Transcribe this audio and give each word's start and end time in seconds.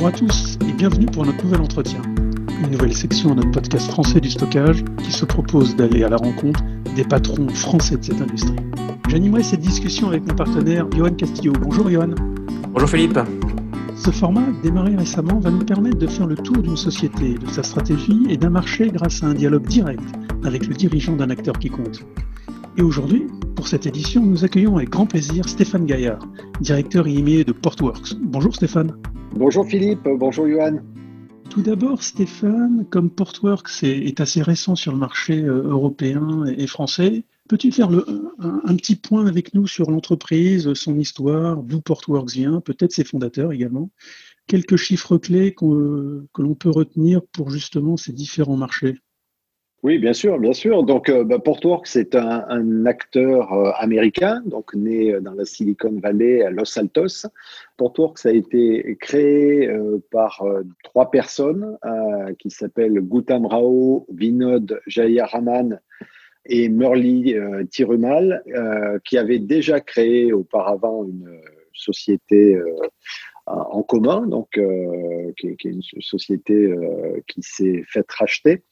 Bonjour 0.00 0.14
à 0.14 0.16
tous 0.16 0.56
et 0.60 0.72
bienvenue 0.74 1.06
pour 1.06 1.26
notre 1.26 1.44
nouvel 1.44 1.60
entretien. 1.60 2.00
Une 2.62 2.70
nouvelle 2.70 2.94
section 2.94 3.30
de 3.30 3.34
notre 3.34 3.50
podcast 3.50 3.90
français 3.90 4.20
du 4.20 4.30
stockage 4.30 4.84
qui 5.02 5.10
se 5.10 5.24
propose 5.24 5.74
d'aller 5.74 6.04
à 6.04 6.08
la 6.08 6.18
rencontre 6.18 6.62
des 6.94 7.02
patrons 7.02 7.48
français 7.48 7.96
de 7.96 8.04
cette 8.04 8.20
industrie. 8.20 8.54
J'animerai 9.08 9.42
cette 9.42 9.58
discussion 9.58 10.06
avec 10.06 10.24
mon 10.24 10.36
partenaire 10.36 10.86
Johan 10.96 11.14
Castillo. 11.14 11.52
Bonjour 11.60 11.90
Johan. 11.90 12.10
Bonjour 12.72 12.88
Philippe. 12.88 13.18
Ce 13.96 14.12
format, 14.12 14.46
démarré 14.62 14.94
récemment, 14.94 15.40
va 15.40 15.50
nous 15.50 15.64
permettre 15.64 15.98
de 15.98 16.06
faire 16.06 16.28
le 16.28 16.36
tour 16.36 16.58
d'une 16.58 16.76
société, 16.76 17.34
de 17.34 17.48
sa 17.48 17.64
stratégie 17.64 18.22
et 18.28 18.36
d'un 18.36 18.50
marché 18.50 18.92
grâce 18.92 19.24
à 19.24 19.26
un 19.26 19.34
dialogue 19.34 19.66
direct 19.66 20.14
avec 20.44 20.68
le 20.68 20.76
dirigeant 20.76 21.16
d'un 21.16 21.30
acteur 21.30 21.58
qui 21.58 21.70
compte. 21.70 22.04
Et 22.76 22.82
aujourd'hui, 22.82 23.26
pour 23.56 23.66
cette 23.66 23.84
édition, 23.84 24.24
nous 24.24 24.44
accueillons 24.44 24.76
avec 24.76 24.90
grand 24.90 25.06
plaisir 25.06 25.48
Stéphane 25.48 25.86
Gaillard, 25.86 26.20
directeur 26.60 27.08
IME 27.08 27.42
de 27.42 27.50
Portworx. 27.50 28.14
Bonjour 28.14 28.54
Stéphane. 28.54 28.92
Bonjour 29.34 29.66
Philippe, 29.66 30.08
bonjour 30.16 30.48
Johan. 30.48 30.78
Tout 31.50 31.62
d'abord, 31.62 32.02
Stéphane, 32.02 32.86
comme 32.90 33.10
Portworx 33.10 33.82
est, 33.82 34.20
assez 34.20 34.42
récent 34.42 34.74
sur 34.74 34.92
le 34.92 34.98
marché 34.98 35.42
euh, 35.42 35.62
européen 35.62 36.44
et 36.46 36.66
français, 36.66 37.24
peux-tu 37.48 37.72
faire 37.72 37.90
un, 38.38 38.76
petit 38.76 38.96
point 38.96 39.26
avec 39.26 39.54
nous 39.54 39.66
sur 39.66 39.90
l'entreprise, 39.90 40.72
son 40.74 40.98
histoire, 40.98 41.62
d'où 41.62 41.80
Portworx 41.80 42.32
vient, 42.34 42.60
peut-être 42.60 42.92
ses 42.92 43.04
fondateurs 43.04 43.52
également? 43.52 43.90
Quelques 44.46 44.76
chiffres 44.76 45.16
clés 45.16 45.54
que 45.54 46.22
l'on 46.38 46.54
peut 46.54 46.70
retenir 46.70 47.22
pour 47.32 47.50
justement 47.50 47.96
ces 47.96 48.12
différents 48.12 48.56
marchés 48.56 48.98
oui, 49.84 49.98
bien 49.98 50.12
sûr, 50.12 50.40
bien 50.40 50.52
sûr. 50.52 50.82
Donc, 50.82 51.08
euh, 51.08 51.22
bah, 51.22 51.38
Portworx 51.38 51.94
est 51.94 52.16
un, 52.16 52.84
acteur 52.84 53.52
euh, 53.52 53.70
américain, 53.76 54.42
donc 54.44 54.74
né 54.74 55.14
euh, 55.14 55.20
dans 55.20 55.34
la 55.34 55.44
Silicon 55.44 56.00
Valley 56.02 56.42
à 56.42 56.50
Los 56.50 56.76
Altos. 56.76 57.28
Portworx 57.76 58.26
a 58.26 58.32
été 58.32 58.96
créé 59.00 59.70
par 60.10 60.44
trois 60.82 61.12
personnes 61.12 61.78
qui 62.40 62.50
s'appellent 62.50 63.00
Gautam 63.00 63.46
Rao, 63.46 64.04
Vinod 64.12 64.80
Jayaraman 64.88 65.80
et 66.44 66.68
Murli 66.68 67.36
Tirumal, 67.70 68.42
qui 69.04 69.16
avaient 69.16 69.38
déjà 69.38 69.78
créé 69.78 70.32
auparavant 70.32 71.04
une 71.04 71.38
société 71.72 72.60
en 73.48 73.82
commun, 73.82 74.26
donc 74.26 74.48
qui, 75.38 75.46
est 75.48 75.64
une 75.64 75.82
société 76.00 76.74
qui 77.26 77.42
s'est 77.42 77.82
faite 77.88 78.10
racheter 78.12 78.62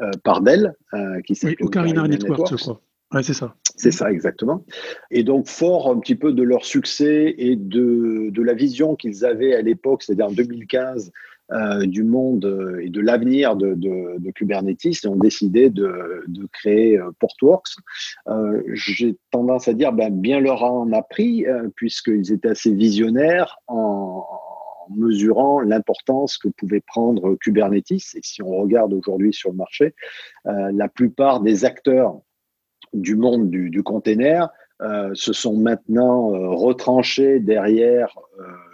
euh, 0.00 0.10
par 0.24 0.40
Dell, 0.40 0.74
euh, 0.92 1.20
qui 1.20 1.36
s'appelle 1.36 1.56
oui, 1.60 1.66
Ocarina 1.66 2.08
Networks, 2.08 2.56
crois. 2.56 2.80
Ouais, 3.12 3.22
c'est 3.22 3.34
ça. 3.34 3.54
C'est 3.76 3.92
ça, 3.92 4.10
exactement. 4.10 4.64
Et 5.12 5.22
donc, 5.22 5.46
fort 5.46 5.88
un 5.88 6.00
petit 6.00 6.16
peu 6.16 6.32
de 6.32 6.42
leur 6.42 6.64
succès 6.64 7.32
et 7.38 7.54
de, 7.54 8.30
de 8.30 8.42
la 8.42 8.54
vision 8.54 8.96
qu'ils 8.96 9.24
avaient 9.24 9.54
à 9.54 9.62
l'époque, 9.62 10.02
c'est-à-dire 10.02 10.26
en 10.26 10.32
2015, 10.32 11.12
euh, 11.52 11.86
du 11.86 12.04
monde 12.04 12.78
et 12.80 12.88
de 12.88 13.00
l'avenir 13.00 13.56
de, 13.56 14.30
Kubernetes, 14.34 14.84
ils 14.84 15.08
ont 15.08 15.16
décidé 15.16 15.70
de, 15.70 16.24
créer 16.52 17.00
Portworx. 17.18 17.76
Euh, 18.28 18.62
J'ai 18.72 19.16
tendance 19.30 19.68
à 19.68 19.74
dire, 19.74 19.92
ben, 19.92 20.10
bien 20.12 20.40
leur 20.40 20.62
en 20.62 20.92
a 20.92 21.02
pris, 21.02 21.44
puisqu'ils 21.76 22.32
étaient 22.32 22.48
assez 22.48 22.74
visionnaires 22.74 23.58
en, 23.66 24.24
mesurant 24.90 25.60
l'importance 25.60 26.38
que 26.38 26.48
pouvait 26.48 26.80
prendre 26.80 27.36
Kubernetes. 27.36 27.90
Et 27.92 28.20
si 28.22 28.42
on 28.42 28.56
regarde 28.56 28.92
aujourd'hui 28.92 29.32
sur 29.32 29.50
le 29.50 29.56
marché, 29.56 29.94
euh, 30.46 30.70
la 30.72 30.88
plupart 30.88 31.40
des 31.40 31.64
acteurs 31.64 32.20
du 32.92 33.16
monde 33.16 33.50
du, 33.50 33.82
container 33.82 34.48
euh, 34.80 35.10
se 35.14 35.32
sont 35.32 35.56
maintenant 35.56 36.34
euh, 36.34 36.48
retranchés 36.50 37.40
derrière 37.40 38.16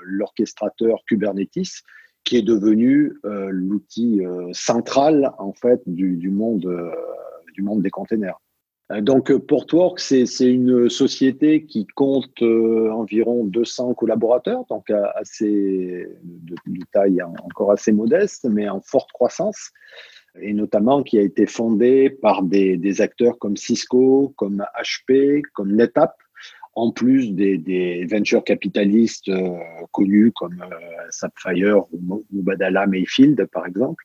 l'orchestrateur 0.02 0.98
Kubernetes, 1.06 1.82
qui 2.24 2.36
est 2.36 2.42
devenu 2.42 3.14
l'outil 3.24 4.22
central 4.52 5.32
en 5.38 5.52
fait 5.52 5.80
du, 5.86 6.30
monde 6.30 6.66
du 7.54 7.62
monde 7.62 7.82
des 7.82 7.90
containers. 7.90 8.38
Euh, 8.90 9.00
donc, 9.00 9.32
Portworx, 9.36 10.02
c'est 10.24 10.52
une 10.52 10.88
société 10.88 11.64
qui 11.64 11.86
compte 11.86 12.42
euh, 12.42 12.90
environ 12.90 13.44
200 13.44 13.94
collaborateurs, 13.94 14.64
donc 14.68 14.90
assez 15.14 16.06
de, 16.22 16.56
taille 16.92 17.22
encore 17.22 17.72
assez 17.72 17.92
modeste, 17.92 18.46
mais 18.50 18.68
en 18.68 18.80
forte 18.80 19.12
croissance, 19.12 19.70
et 20.40 20.52
notamment 20.52 21.02
qui 21.02 21.18
a 21.18 21.22
été 21.22 21.46
fondée 21.46 22.10
par 22.10 22.42
des, 22.42 23.00
acteurs 23.00 23.38
comme 23.38 23.56
Cisco, 23.56 24.32
comme 24.36 24.64
HP, 24.78 25.42
comme 25.52 25.74
NetApp, 25.74 26.14
en 26.74 26.92
plus 26.92 27.32
des, 27.32 28.06
venture 28.10 28.44
capitalistes 28.44 29.28
euh, 29.28 29.58
connus 29.92 30.32
comme 30.32 30.64
Sapphire 31.10 31.84
ou 31.92 32.24
Mubadala 32.30 32.86
Mayfield, 32.86 33.46
par 33.52 33.66
exemple. 33.66 34.04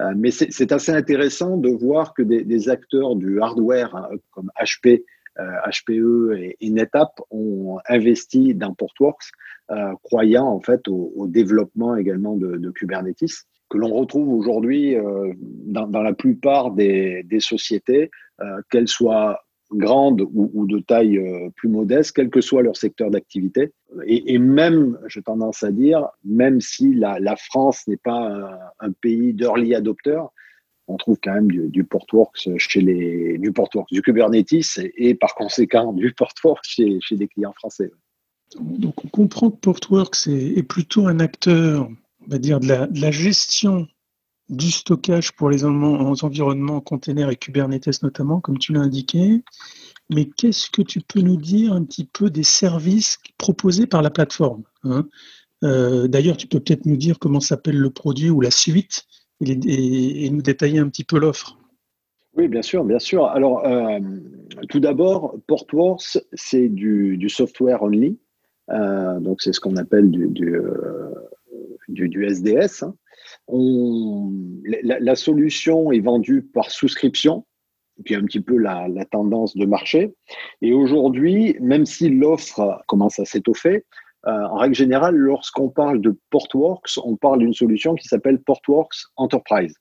Euh, 0.00 0.12
mais 0.16 0.30
c'est 0.30 0.72
assez 0.72 0.92
intéressant 0.92 1.56
de 1.56 1.68
voir 1.68 2.14
que 2.14 2.22
des, 2.22 2.68
acteurs 2.68 3.16
du 3.16 3.40
hardware 3.40 3.94
hein, 3.94 4.08
comme 4.30 4.50
HP, 4.58 5.04
HPE 5.36 5.90
euh, 5.90 6.52
et, 6.60 6.70
NetApp 6.70 7.20
ont 7.30 7.78
investi 7.88 8.54
dans 8.54 8.74
Portworx, 8.74 9.30
euh, 9.70 9.92
croyant 10.02 10.46
en 10.46 10.60
fait 10.60 10.86
au, 10.88 11.26
développement 11.26 11.96
également 11.96 12.36
de, 12.36 12.70
Kubernetes 12.70 13.46
que 13.68 13.78
l'on 13.78 13.94
retrouve 13.94 14.30
aujourd'hui 14.30 14.96
dans, 15.66 16.02
la 16.02 16.12
plupart 16.12 16.72
des, 16.72 17.22
des 17.22 17.38
sociétés, 17.38 18.10
qu'elles 18.68 18.88
soient 18.88 19.44
grandes 19.72 20.26
ou, 20.32 20.66
de 20.66 20.78
taille 20.80 21.18
euh, 21.18 21.50
plus 21.56 21.68
modeste, 21.68 22.12
quel 22.14 22.30
que 22.30 22.40
soit 22.40 22.62
leur 22.62 22.76
secteur 22.76 23.10
d'activité. 23.10 23.72
Et, 24.06 24.38
même, 24.38 24.98
j'ai 25.06 25.22
tendance 25.22 25.62
à 25.62 25.70
dire, 25.70 26.08
même 26.24 26.60
si 26.60 26.94
la, 26.94 27.36
France 27.36 27.86
n'est 27.86 27.96
pas 27.96 28.58
un, 28.80 28.92
pays 28.92 29.32
d'early 29.32 29.74
adopteurs, 29.74 30.32
on 30.86 30.96
trouve 30.96 31.18
quand 31.22 31.34
même 31.34 31.50
du, 31.50 31.84
Portworx 31.84 32.48
chez 32.56 32.80
les 32.80 33.38
du 33.38 33.52
Portworx, 33.52 33.92
du 33.92 34.02
Kubernetes 34.02 34.80
et, 34.96 35.14
par 35.14 35.34
conséquent 35.34 35.92
du 35.92 36.12
Portworx 36.12 36.68
chez, 36.68 36.98
des 37.12 37.28
clients 37.28 37.52
français. 37.52 37.90
Donc 38.58 39.04
on 39.04 39.08
comprend 39.08 39.50
que 39.50 39.58
Portworx 39.60 40.26
est, 40.26 40.66
plutôt 40.68 41.06
un 41.06 41.20
acteur, 41.20 41.88
on 42.26 42.30
va 42.30 42.38
dire, 42.38 42.58
de 42.58 42.68
la 42.68 43.10
gestion 43.10 43.86
du 44.50 44.70
stockage 44.70 45.32
pour 45.32 45.48
les 45.48 45.64
environnements 45.64 46.80
containers 46.80 47.30
et 47.30 47.36
Kubernetes 47.36 48.02
notamment, 48.02 48.40
comme 48.40 48.58
tu 48.58 48.72
l'as 48.72 48.80
indiqué. 48.80 49.42
Mais 50.12 50.26
qu'est-ce 50.26 50.70
que 50.70 50.82
tu 50.82 51.00
peux 51.00 51.20
nous 51.20 51.36
dire 51.36 51.72
un 51.72 51.84
petit 51.84 52.04
peu 52.04 52.30
des 52.30 52.42
services 52.42 53.18
proposés 53.38 53.86
par 53.86 54.02
la 54.02 54.10
plateforme 54.10 54.64
hein? 54.84 55.06
Euh, 55.62 56.08
D'ailleurs, 56.08 56.36
tu 56.36 56.46
peux 56.46 56.58
peut-être 56.58 56.86
nous 56.86 56.96
dire 56.96 57.18
comment 57.18 57.40
s'appelle 57.40 57.78
le 57.78 57.90
produit 57.90 58.30
ou 58.30 58.40
la 58.40 58.50
suite 58.50 59.04
et, 59.40 60.28
nous 60.30 60.42
détailler 60.42 60.78
un 60.78 60.88
petit 60.88 61.04
peu 61.04 61.18
l'offre. 61.18 61.58
Oui, 62.36 62.48
bien 62.48 62.62
sûr, 62.62 62.84
bien 62.84 62.98
sûr. 62.98 63.26
Alors, 63.26 63.66
euh, 63.66 63.98
tout 64.68 64.80
d'abord, 64.80 65.36
Portworx, 65.46 66.20
c'est 66.32 66.68
du, 66.68 67.28
software 67.28 67.82
only. 67.82 68.18
Euh, 68.70 69.20
donc, 69.20 69.42
c'est 69.42 69.52
ce 69.52 69.60
qu'on 69.60 69.76
appelle 69.76 70.10
du, 70.10 70.26
SDS. 71.88 72.84
La, 74.64 75.14
solution 75.14 75.92
est 75.92 76.00
vendue 76.00 76.42
par 76.42 76.70
souscription, 76.70 77.46
puis 78.04 78.14
un 78.14 78.24
petit 78.24 78.40
peu 78.40 78.56
la, 78.56 78.88
tendance 79.10 79.56
de 79.56 79.66
marché. 79.66 80.14
Et 80.62 80.72
aujourd'hui, 80.72 81.56
même 81.60 81.86
si 81.86 82.08
l'offre 82.08 82.82
commence 82.86 83.18
à 83.18 83.24
s'étoffer, 83.24 83.84
euh, 84.26 84.44
en 84.48 84.56
règle 84.56 84.74
générale, 84.74 85.16
lorsqu'on 85.16 85.70
parle 85.70 86.00
de 86.00 86.18
Portworx, 86.30 86.98
on 86.98 87.16
parle 87.16 87.38
d'une 87.38 87.54
solution 87.54 87.94
qui 87.94 88.06
s'appelle 88.06 88.38
Portworx 88.38 89.06
Enterprise. 89.16 89.74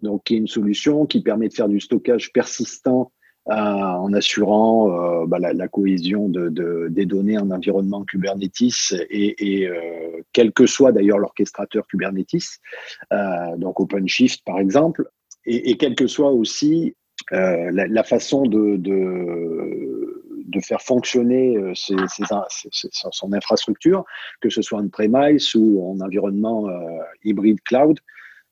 Donc, 0.00 0.24
qui 0.24 0.34
est 0.34 0.38
une 0.38 0.46
solution 0.46 1.06
qui 1.06 1.20
permet 1.22 1.48
de 1.48 1.54
faire 1.54 1.68
du 1.68 1.80
stockage 1.80 2.32
persistant 2.32 3.10
en 3.46 4.12
assurant 4.12 4.90
euh, 4.90 5.26
bah, 5.26 5.38
la, 5.38 5.68
cohésion 5.68 6.28
de, 6.28 6.88
des 6.90 7.06
données 7.06 7.38
en 7.38 7.50
environnement 7.50 8.04
Kubernetes 8.04 8.92
et, 9.10 9.68
euh, 9.68 10.20
quel 10.32 10.52
que 10.52 10.66
soit 10.66 10.92
d'ailleurs 10.92 11.18
l'orchestrateur 11.18 11.86
Kubernetes, 11.86 12.60
donc 13.56 13.80
OpenShift 13.80 14.42
par 14.44 14.58
exemple, 14.58 15.08
et, 15.44 15.70
et 15.70 15.76
quelle 15.76 15.94
que 15.94 16.06
soit 16.06 16.32
aussi 16.32 16.96
la, 17.30 18.04
façon 18.04 18.44
de 18.46 18.78
faire 20.60 20.82
fonctionner 20.82 21.56
son 21.74 23.32
infrastructure, 23.32 24.04
que 24.40 24.50
ce 24.50 24.62
soit 24.62 24.80
en 24.80 24.88
premise 24.88 25.54
ou 25.54 25.88
en 25.88 26.00
environnement 26.00 26.68
hybride 27.24 27.60
cloud 27.62 28.00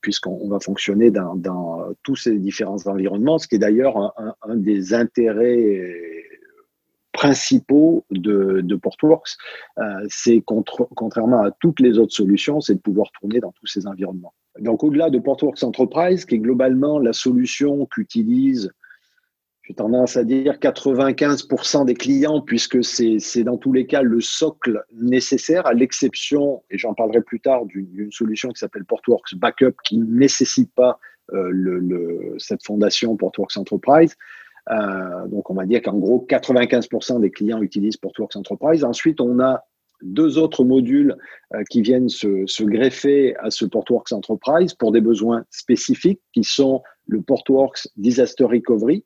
puisqu'on 0.05 0.47
va 0.47 0.59
fonctionner 0.59 1.09
dans, 1.09 1.95
tous 2.03 2.15
ces 2.15 2.37
différents 2.37 2.85
environnements, 2.85 3.39
ce 3.39 3.47
qui 3.47 3.55
est 3.55 3.59
d'ailleurs 3.67 4.13
un, 4.47 4.55
des 4.55 4.93
intérêts 4.93 5.81
principaux 7.11 8.05
de, 8.11 8.75
Portworx, 8.75 9.35
euh, 9.79 9.83
c'est 10.07 10.43
contrairement 10.45 11.41
à 11.41 11.49
toutes 11.49 11.79
les 11.79 11.97
autres 11.97 12.13
solutions, 12.13 12.61
c'est 12.61 12.75
de 12.75 12.81
pouvoir 12.81 13.07
tourner 13.19 13.39
dans 13.39 13.51
tous 13.53 13.65
ces 13.65 13.87
environnements. 13.87 14.35
Donc 14.59 14.83
au-delà 14.83 15.09
de 15.09 15.17
Portworx 15.17 15.63
Enterprise, 15.63 16.25
qui 16.25 16.35
est 16.35 16.39
globalement 16.39 16.99
la 16.99 17.13
solution 17.13 17.87
qu'utilise 17.87 18.71
j'ai 19.67 19.73
tendance 19.73 20.15
à 20.15 20.23
dire 20.23 20.53
95% 20.59 21.85
des 21.85 21.95
clients, 21.95 22.39
puisque 22.39 22.83
c'est 22.83 23.43
dans 23.43 23.57
tous 23.57 23.73
les 23.73 23.87
cas 23.87 24.03
le 24.03 24.21
socle 24.21 24.83
nécessaire, 24.93 25.65
à 25.65 25.73
l'exception, 25.73 26.61
et 26.69 26.77
j'en 26.77 26.93
parlerai 26.93 27.21
plus 27.21 27.39
tard, 27.39 27.65
d'une 27.65 28.11
solution 28.11 28.49
qui 28.49 28.59
s'appelle 28.59 28.85
Portworx 28.85 29.33
Backup, 29.33 29.73
qui 29.83 29.97
ne 29.97 30.05
nécessite 30.05 30.71
pas 30.75 30.99
euh, 31.33 32.35
cette 32.37 32.63
fondation 32.63 33.17
Portworx 33.17 33.57
Enterprise. 33.57 34.15
Euh, 34.69 35.27
donc, 35.27 35.49
on 35.49 35.55
va 35.55 35.65
dire 35.65 35.81
qu'en 35.81 35.97
gros, 35.97 36.23
95% 36.29 37.19
des 37.19 37.31
clients 37.31 37.61
utilisent 37.63 37.97
Portworx 37.97 38.35
Enterprise. 38.35 38.83
Ensuite, 38.83 39.19
on 39.19 39.39
a 39.39 39.63
deux 40.03 40.37
autres 40.37 40.63
modules 40.63 41.17
euh, 41.55 41.63
qui 41.71 41.81
viennent 41.81 42.09
se, 42.09 42.45
se, 42.45 42.63
greffer 42.63 43.35
à 43.37 43.49
ce 43.49 43.65
Portworx 43.65 44.11
Enterprise 44.11 44.75
pour 44.75 44.91
des 44.91 45.01
besoins 45.01 45.43
spécifiques, 45.49 46.21
qui 46.33 46.43
sont 46.43 46.83
le 47.07 47.21
Portworx 47.21 47.89
Disaster 47.95 48.43
Recovery, 48.43 49.03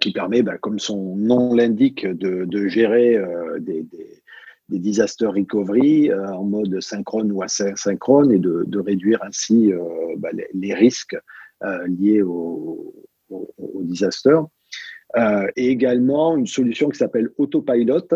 qui 0.00 0.12
permet, 0.12 0.42
bah, 0.42 0.58
comme 0.58 0.78
son 0.78 1.16
nom 1.16 1.54
l'indique, 1.54 2.06
de, 2.06 2.44
de, 2.44 2.68
gérer 2.68 3.16
euh, 3.16 3.58
des, 3.58 3.82
des, 3.82 4.22
des, 4.68 4.78
disaster 4.78 5.26
recovery 5.26 6.10
euh, 6.10 6.32
en 6.32 6.44
mode 6.44 6.80
synchrone 6.80 7.32
ou 7.32 7.42
asynchrone 7.42 8.32
et 8.32 8.38
de, 8.38 8.64
de 8.66 8.78
réduire 8.78 9.22
ainsi 9.24 9.72
bah, 10.18 10.30
les, 10.32 10.48
les, 10.54 10.74
risques 10.74 11.16
liés 11.86 12.22
au, 12.22 12.94
au, 13.30 13.54
au 13.58 13.82
disaster. 13.82 14.38
Euh, 15.16 15.46
et 15.56 15.68
également 15.68 16.36
une 16.36 16.46
solution 16.46 16.88
qui 16.88 16.98
s'appelle 16.98 17.30
Autopilot, 17.36 18.08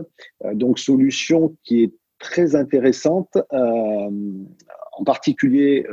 euh, 0.44 0.54
donc 0.54 0.78
solution 0.78 1.54
qui 1.62 1.82
est 1.84 1.92
très 2.18 2.56
intéressante, 2.56 3.36
euh, 3.52 4.10
en 4.98 5.04
particulier 5.04 5.86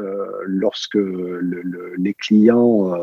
lorsque 0.46 0.96
le, 0.96 1.42
le, 1.42 1.94
les 1.98 2.14
clients 2.14 2.96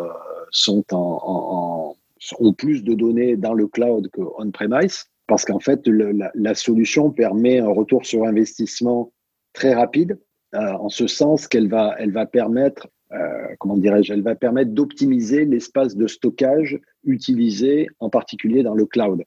sont 0.50 0.82
en, 0.92 1.20
en, 1.22 1.96
ont 2.38 2.52
plus 2.52 2.84
de 2.84 2.94
données 2.94 3.36
dans 3.36 3.54
le 3.54 3.66
cloud 3.66 4.08
qu'on-premise, 4.10 5.04
parce 5.26 5.44
qu'en 5.44 5.60
fait, 5.60 5.86
la, 5.86 6.54
solution 6.54 7.10
permet 7.10 7.60
un 7.60 7.68
retour 7.68 8.04
sur 8.04 8.24
investissement 8.24 9.12
très 9.52 9.74
rapide, 9.74 10.18
euh, 10.54 10.72
en 10.72 10.88
ce 10.88 11.06
sens 11.06 11.46
qu'elle 11.46 11.68
va, 11.68 11.94
elle 11.98 12.12
va 12.12 12.26
permettre, 12.26 12.88
euh, 13.12 13.54
comment 13.58 13.76
dirais-je, 13.76 14.12
elle 14.12 14.22
va 14.22 14.34
permettre 14.34 14.72
d'optimiser 14.72 15.44
l'espace 15.44 15.96
de 15.96 16.06
stockage 16.06 16.78
utilisé, 17.04 17.88
en 18.00 18.10
particulier 18.10 18.62
dans 18.62 18.74
le 18.74 18.86
cloud. 18.86 19.22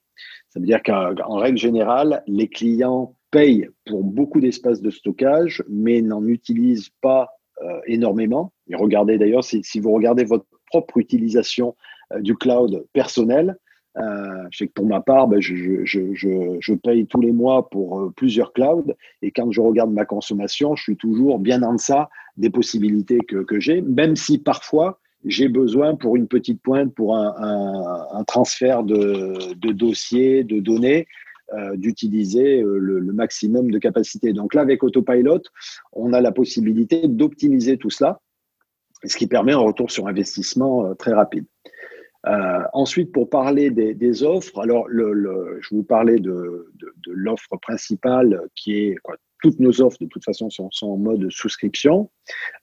Ça 0.49 0.59
veut 0.59 0.65
dire 0.65 0.83
qu'en 0.83 1.37
règle 1.37 1.57
générale, 1.57 2.21
les 2.27 2.47
clients 2.47 3.15
payent 3.31 3.67
pour 3.85 4.03
beaucoup 4.03 4.39
d'espace 4.39 4.81
de 4.81 4.91
stockage, 4.91 5.63
mais 5.67 6.01
n'en 6.01 6.27
utilisent 6.27 6.91
pas 7.01 7.29
euh, 7.63 7.79
énormément. 7.87 8.53
Et 8.67 8.75
regardez 8.75 9.17
d'ailleurs, 9.17 9.43
si, 9.43 9.63
vous 9.79 9.91
regardez 9.91 10.25
votre 10.25 10.45
propre 10.67 10.97
utilisation 10.97 11.75
du 12.19 12.35
cloud 12.35 12.85
personnel. 12.93 13.57
Euh, 13.97 14.47
je 14.49 14.57
sais 14.57 14.67
que 14.67 14.73
pour 14.73 14.87
ma 14.87 15.01
part, 15.01 15.27
ben, 15.27 15.39
je, 15.39 16.73
paye 16.75 17.05
tous 17.05 17.21
les 17.21 17.31
mois 17.31 17.69
pour 17.69 17.99
euh, 17.99 18.13
plusieurs 18.15 18.51
clouds 18.53 18.95
et 19.21 19.31
quand 19.31 19.51
je 19.51 19.61
regarde 19.61 19.91
ma 19.91 20.05
consommation, 20.05 20.75
je 20.75 20.83
suis 20.83 20.97
toujours 20.97 21.37
bien 21.39 21.61
en 21.61 21.73
deçà 21.73 22.09
des 22.37 22.49
possibilités 22.49 23.19
que, 23.19 23.59
j'ai, 23.59 23.81
même 23.81 24.15
si 24.15 24.39
parfois 24.39 24.99
j'ai 25.25 25.47
besoin 25.47 25.95
pour 25.95 26.15
une 26.15 26.27
petite 26.27 26.61
pointe, 26.61 26.93
pour 26.93 27.15
un, 27.15 28.23
transfert 28.27 28.83
de, 28.83 29.53
dossiers, 29.71 30.43
de 30.43 30.59
données, 30.59 31.07
euh, 31.53 31.77
d'utiliser 31.77 32.61
le, 32.61 32.99
le, 32.99 33.13
maximum 33.13 33.69
de 33.69 33.77
capacité. 33.77 34.33
Donc 34.33 34.53
là, 34.53 34.61
avec 34.61 34.83
Autopilot, 34.83 35.43
on 35.93 36.13
a 36.13 36.19
la 36.19 36.31
possibilité 36.31 37.07
d'optimiser 37.07 37.77
tout 37.77 37.91
cela, 37.91 38.19
ce 39.05 39.15
qui 39.15 39.27
permet 39.27 39.53
un 39.53 39.59
retour 39.59 39.91
sur 39.91 40.07
investissement 40.07 40.93
très 40.95 41.13
rapide. 41.13 41.45
Euh, 42.25 42.63
ensuite, 42.73 43.11
pour 43.11 43.29
parler 43.29 43.69
des, 43.69 43.93
des 43.93 44.23
offres, 44.23 44.59
alors 44.59 44.87
le, 44.87 45.13
le, 45.13 45.59
je 45.61 45.75
vous 45.75 45.83
parlais 45.83 46.19
de, 46.19 46.71
de, 46.75 46.93
de 47.05 47.11
l'offre 47.11 47.57
principale 47.57 48.41
qui 48.55 48.77
est 48.77 48.95
quoi, 49.03 49.15
toutes 49.41 49.59
nos 49.59 49.81
offres 49.81 49.97
de 49.99 50.07
toute 50.07 50.23
façon 50.23 50.49
sont, 50.49 50.69
sont 50.71 50.87
en 50.87 50.97
mode 50.97 51.29
souscription, 51.29 52.09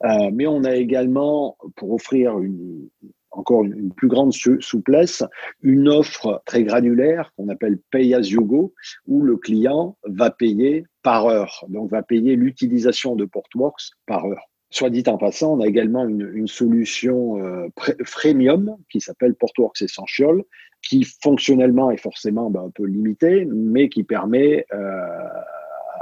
euh, 0.05 0.31
mais 0.33 0.47
on 0.47 0.65
a 0.65 0.75
également 0.77 1.59
pour 1.77 1.93
offrir 1.93 2.39
une, 2.39 2.89
encore 3.31 3.65
une, 3.65 3.93
plus 3.93 4.09
grande 4.09 4.33
souplesse, 4.33 5.23
une 5.62 5.89
offre 5.89 6.43
très 6.47 6.65
granulaire 6.65 7.33
qu'on 7.37 7.49
appelle 7.49 7.79
Pay 7.91 8.15
as 8.15 8.31
you 8.31 8.45
go, 8.45 8.73
où 9.07 9.23
le 9.23 9.37
client 9.37 9.97
va 10.05 10.31
payer 10.31 10.85
par 11.03 11.27
heure, 11.27 11.65
donc 11.69 11.91
va 11.91 12.03
payer 12.03 12.35
l'utilisation 12.35 13.15
de 13.15 13.27
Portworx 13.27 13.93
par 14.07 14.25
heure. 14.25 14.50
Soit 14.72 14.90
dit 14.90 15.02
en 15.08 15.19
passant, 15.19 15.55
on 15.55 15.61
a 15.61 15.67
également 15.67 16.06
une, 16.06 16.46
solution 16.46 17.44
euh, 17.44 17.69
freemium 18.05 18.76
qui 18.88 19.00
s'appelle 19.00 19.34
Portworx 19.34 19.82
Essential, 19.82 20.44
qui 20.81 21.05
fonctionnellement 21.05 21.90
est 21.90 21.96
forcément 21.96 22.50
ben, 22.50 22.67
un 22.67 22.70
peu 22.70 22.84
limitée, 22.84 23.46
mais 23.46 23.88
qui 23.88 24.05
permet 24.05 24.67
euh, 24.72 24.76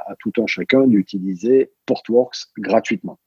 à 0.06 0.14
tout 0.18 0.32
un 0.38 0.46
chacun 0.46 0.86
d'utiliser 0.86 1.72
Portworx 1.86 2.52
gratuitement. 2.58 3.18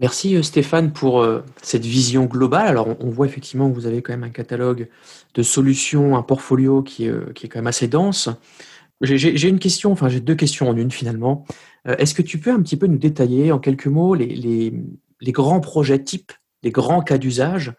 Merci 0.00 0.36
euh, 0.36 0.42
Stéphane 0.42 0.92
pour 0.94 1.26
cette 1.60 1.84
vision 1.84 2.24
globale. 2.24 2.68
Alors 2.68 2.96
on, 3.00 3.10
voit 3.10 3.26
effectivement 3.26 3.68
que 3.68 3.74
vous 3.74 3.86
avez 3.86 4.00
quand 4.00 4.14
même 4.14 4.24
un 4.24 4.30
catalogue 4.30 4.88
de 5.34 5.42
solutions, 5.42 6.16
un 6.16 6.22
portfolio 6.22 6.82
qui 6.82 7.04
est 7.04 7.48
quand 7.48 7.56
même 7.56 7.66
assez 7.66 7.88
dense. 7.88 8.30
J'ai 9.00 9.48
une 9.48 9.60
question, 9.60 9.92
enfin 9.92 10.08
j'ai 10.08 10.20
deux 10.20 10.34
questions 10.34 10.68
en 10.68 10.76
une 10.76 10.90
finalement. 10.90 11.44
Euh, 11.86 11.96
est-ce 11.98 12.14
que 12.14 12.22
tu 12.22 12.38
peux 12.38 12.50
un 12.50 12.60
petit 12.60 12.76
peu 12.76 12.86
nous 12.86 12.98
détailler 12.98 13.52
en 13.52 13.60
quelques 13.60 13.86
mots 13.86 14.14
les, 14.14 14.26
les, 14.26 14.72
les 15.20 15.32
grands 15.32 15.60
projets 15.60 16.02
types, 16.02 16.32
les 16.62 16.70
grands 16.70 17.02
cas 17.02 17.18
d'usage 17.18 17.74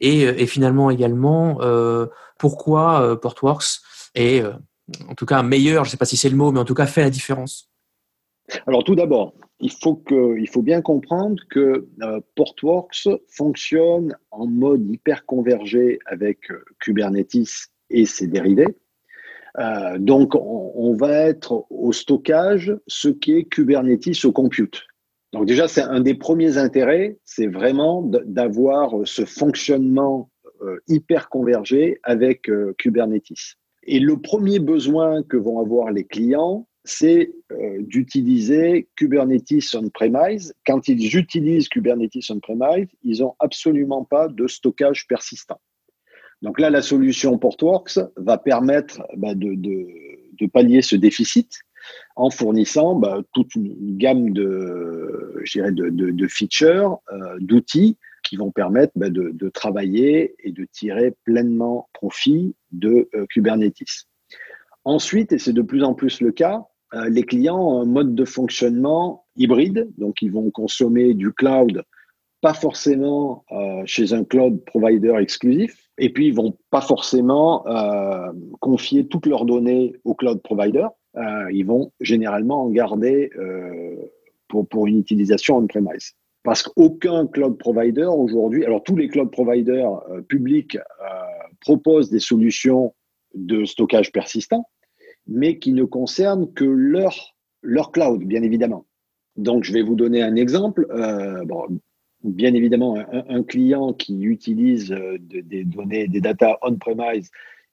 et, 0.00 0.26
euh, 0.26 0.34
et, 0.38 0.46
finalement 0.46 0.90
également 0.90 1.60
euh, 1.60 2.06
pourquoi 2.38 3.02
euh, 3.02 3.16
Portworx 3.16 3.82
est 4.14 4.42
en 5.08 5.14
tout 5.14 5.26
cas 5.26 5.42
meilleur, 5.42 5.84
je 5.84 5.88
ne 5.88 5.90
sais 5.92 5.96
pas 5.96 6.04
si 6.04 6.16
c'est 6.16 6.28
le 6.28 6.36
mot, 6.36 6.52
mais 6.52 6.60
en 6.60 6.64
tout 6.64 6.74
cas 6.74 6.86
fait 6.86 7.02
la 7.02 7.10
différence? 7.10 7.70
Alors 8.66 8.84
tout 8.84 8.94
d'abord, 8.94 9.32
il 9.60 9.72
faut, 9.72 10.02
il 10.10 10.46
faut 10.46 10.60
bien 10.60 10.82
comprendre 10.82 11.42
que 11.48 11.88
Portworx 12.34 13.08
fonctionne 13.28 14.14
en 14.30 14.46
mode 14.46 14.86
hyper 14.86 15.24
convergé 15.24 15.98
avec 16.04 16.40
Kubernetes 16.80 17.70
et 17.88 18.04
ses 18.04 18.26
dérivés. 18.26 18.76
Euh, 19.58 19.98
donc, 19.98 20.34
on, 20.34 20.94
va 20.94 21.12
être 21.12 21.66
au 21.70 21.92
stockage 21.92 22.76
ce 22.86 23.08
qui 23.08 23.32
est 23.32 23.44
Kubernetes 23.44 24.24
au 24.24 24.32
compute. 24.32 24.82
Donc 25.32 25.46
déjà, 25.46 25.66
c'est 25.66 25.82
un 25.82 26.00
des 26.00 26.14
premiers 26.14 26.58
intérêts, 26.58 27.18
c'est 27.24 27.48
vraiment 27.48 28.02
d'avoir 28.02 28.94
ce 29.04 29.24
fonctionnement 29.24 30.30
euh, 30.62 30.78
hyper 30.86 31.28
convergé 31.28 31.98
avec 32.04 32.48
euh, 32.48 32.74
Kubernetes. 32.78 33.56
Et 33.82 33.98
le 33.98 34.20
premier 34.20 34.60
besoin 34.60 35.22
que 35.22 35.36
vont 35.36 35.58
avoir 35.58 35.90
les 35.90 36.04
clients, 36.04 36.68
c'est 36.84 37.32
euh, 37.50 37.78
d'utiliser 37.80 38.88
Kubernetes 38.96 39.74
on-premise. 39.74 40.54
Quand 40.66 40.86
ils 40.88 41.16
utilisent 41.16 41.68
Kubernetes 41.68 42.30
on-premise, 42.30 42.88
ils 43.02 43.20
n'ont 43.20 43.34
absolument 43.40 44.04
pas 44.04 44.28
de 44.28 44.46
stockage 44.46 45.06
persistant. 45.08 45.60
Donc 46.44 46.60
là, 46.60 46.68
la 46.68 46.82
solution 46.82 47.38
Portworx 47.38 47.98
va 48.16 48.36
permettre 48.36 49.02
bah, 49.16 49.34
de, 49.34 49.56
pallier 50.52 50.82
ce 50.82 50.94
déficit 50.94 51.60
en 52.16 52.28
fournissant 52.28 52.96
bah, 52.96 53.22
toute 53.32 53.54
une 53.54 53.96
gamme 53.96 54.30
de, 54.34 55.42
de, 55.56 56.10
de 56.10 56.26
features, 56.28 56.98
euh, 57.10 57.38
d'outils 57.40 57.96
qui 58.22 58.36
vont 58.36 58.50
permettre 58.50 58.92
bah, 58.94 59.08
de, 59.08 59.30
de, 59.32 59.48
travailler 59.48 60.34
et 60.44 60.52
de 60.52 60.66
tirer 60.70 61.14
pleinement 61.24 61.88
profit 61.94 62.54
de 62.72 63.08
euh, 63.14 63.24
Kubernetes. 63.30 64.06
Ensuite, 64.84 65.32
et 65.32 65.38
c'est 65.38 65.54
de 65.54 65.62
plus 65.62 65.82
en 65.82 65.94
plus 65.94 66.20
le 66.20 66.30
cas, 66.30 66.66
euh, 66.92 67.08
les 67.08 67.22
clients 67.22 67.58
ont 67.58 67.80
un 67.80 67.86
mode 67.86 68.14
de 68.14 68.24
fonctionnement 68.26 69.24
hybride, 69.36 69.88
donc 69.96 70.20
ils 70.20 70.30
vont 70.30 70.50
consommer 70.50 71.14
du 71.14 71.32
cloud, 71.32 71.84
pas 72.44 72.52
forcément 72.52 73.46
euh, 73.52 73.82
chez 73.86 74.12
un 74.12 74.22
cloud 74.22 74.62
provider 74.66 75.14
exclusif, 75.18 75.88
et 75.96 76.12
puis, 76.12 76.26
ils 76.26 76.34
vont 76.34 76.58
pas 76.68 76.82
forcément 76.82 77.66
euh, 77.66 78.32
confier 78.60 79.06
toutes 79.06 79.24
leurs 79.24 79.46
données 79.46 79.94
au 80.04 80.14
cloud 80.14 80.42
provider. 80.42 80.86
Euh, 81.16 81.50
ils 81.52 81.64
vont 81.64 81.90
généralement 82.00 82.64
en 82.64 82.68
garder 82.68 83.30
pour, 84.48 84.68
pour 84.68 84.86
une 84.86 84.98
utilisation 84.98 85.56
on-premise. 85.56 86.12
Parce 86.42 86.62
qu'aucun 86.62 87.26
cloud 87.26 87.56
provider 87.56 88.04
aujourd'hui, 88.04 88.66
alors 88.66 88.82
tous 88.82 88.96
les 88.96 89.08
cloud 89.08 89.30
providers 89.30 90.02
publics 90.28 90.76
proposent 91.62 92.10
des 92.10 92.20
solutions 92.20 92.94
de 93.34 93.64
stockage 93.64 94.12
persistant, 94.12 94.68
mais 95.26 95.58
qui 95.58 95.72
ne 95.72 95.84
concernent 95.84 96.52
que 96.52 96.64
leur, 96.64 97.36
leur 97.62 97.90
cloud, 97.90 98.22
bien 98.24 98.42
évidemment. 98.42 98.84
Donc, 99.36 99.64
je 99.64 99.72
vais 99.72 99.82
vous 99.82 99.94
donner 99.94 100.22
un 100.22 100.36
exemple. 100.36 100.86
Bien 102.24 102.54
évidemment 102.54 102.96
un, 103.12 103.42
client 103.42 103.92
qui 103.92 104.22
utilise 104.22 104.92
euh, 104.92 105.18
de, 105.20 105.40
des 105.40 105.64
données, 105.64 106.08
des 106.08 106.20
data 106.20 106.58
on-premise 106.62 107.30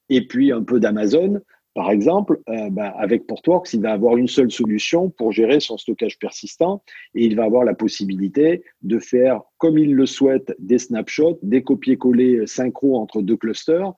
et 0.08 0.26
puis 0.26 0.52
un 0.52 0.62
peu 0.62 0.78
d'Amazon, 0.78 1.40
par 1.74 1.90
exemple, 1.90 2.38
euh, 2.50 2.68
bah, 2.70 2.94
avec 2.98 3.26
Portworx, 3.26 3.72
il 3.72 3.80
va 3.80 3.92
avoir 3.92 4.18
une 4.18 4.28
seule 4.28 4.50
solution 4.50 5.08
pour 5.08 5.32
gérer 5.32 5.58
son 5.58 5.78
stockage 5.78 6.18
persistant 6.18 6.82
et 7.14 7.24
il 7.24 7.34
va 7.34 7.44
avoir 7.44 7.64
la 7.64 7.74
possibilité 7.74 8.62
de 8.82 8.98
faire, 8.98 9.40
comme 9.56 9.78
il 9.78 9.94
le 9.94 10.04
souhaite, 10.04 10.54
des 10.58 10.78
snapshots, 10.78 11.38
des 11.42 11.62
copier-coller 11.62 12.46
synchro 12.46 12.98
entre 12.98 13.22
deux 13.22 13.36
clusters 13.36 13.92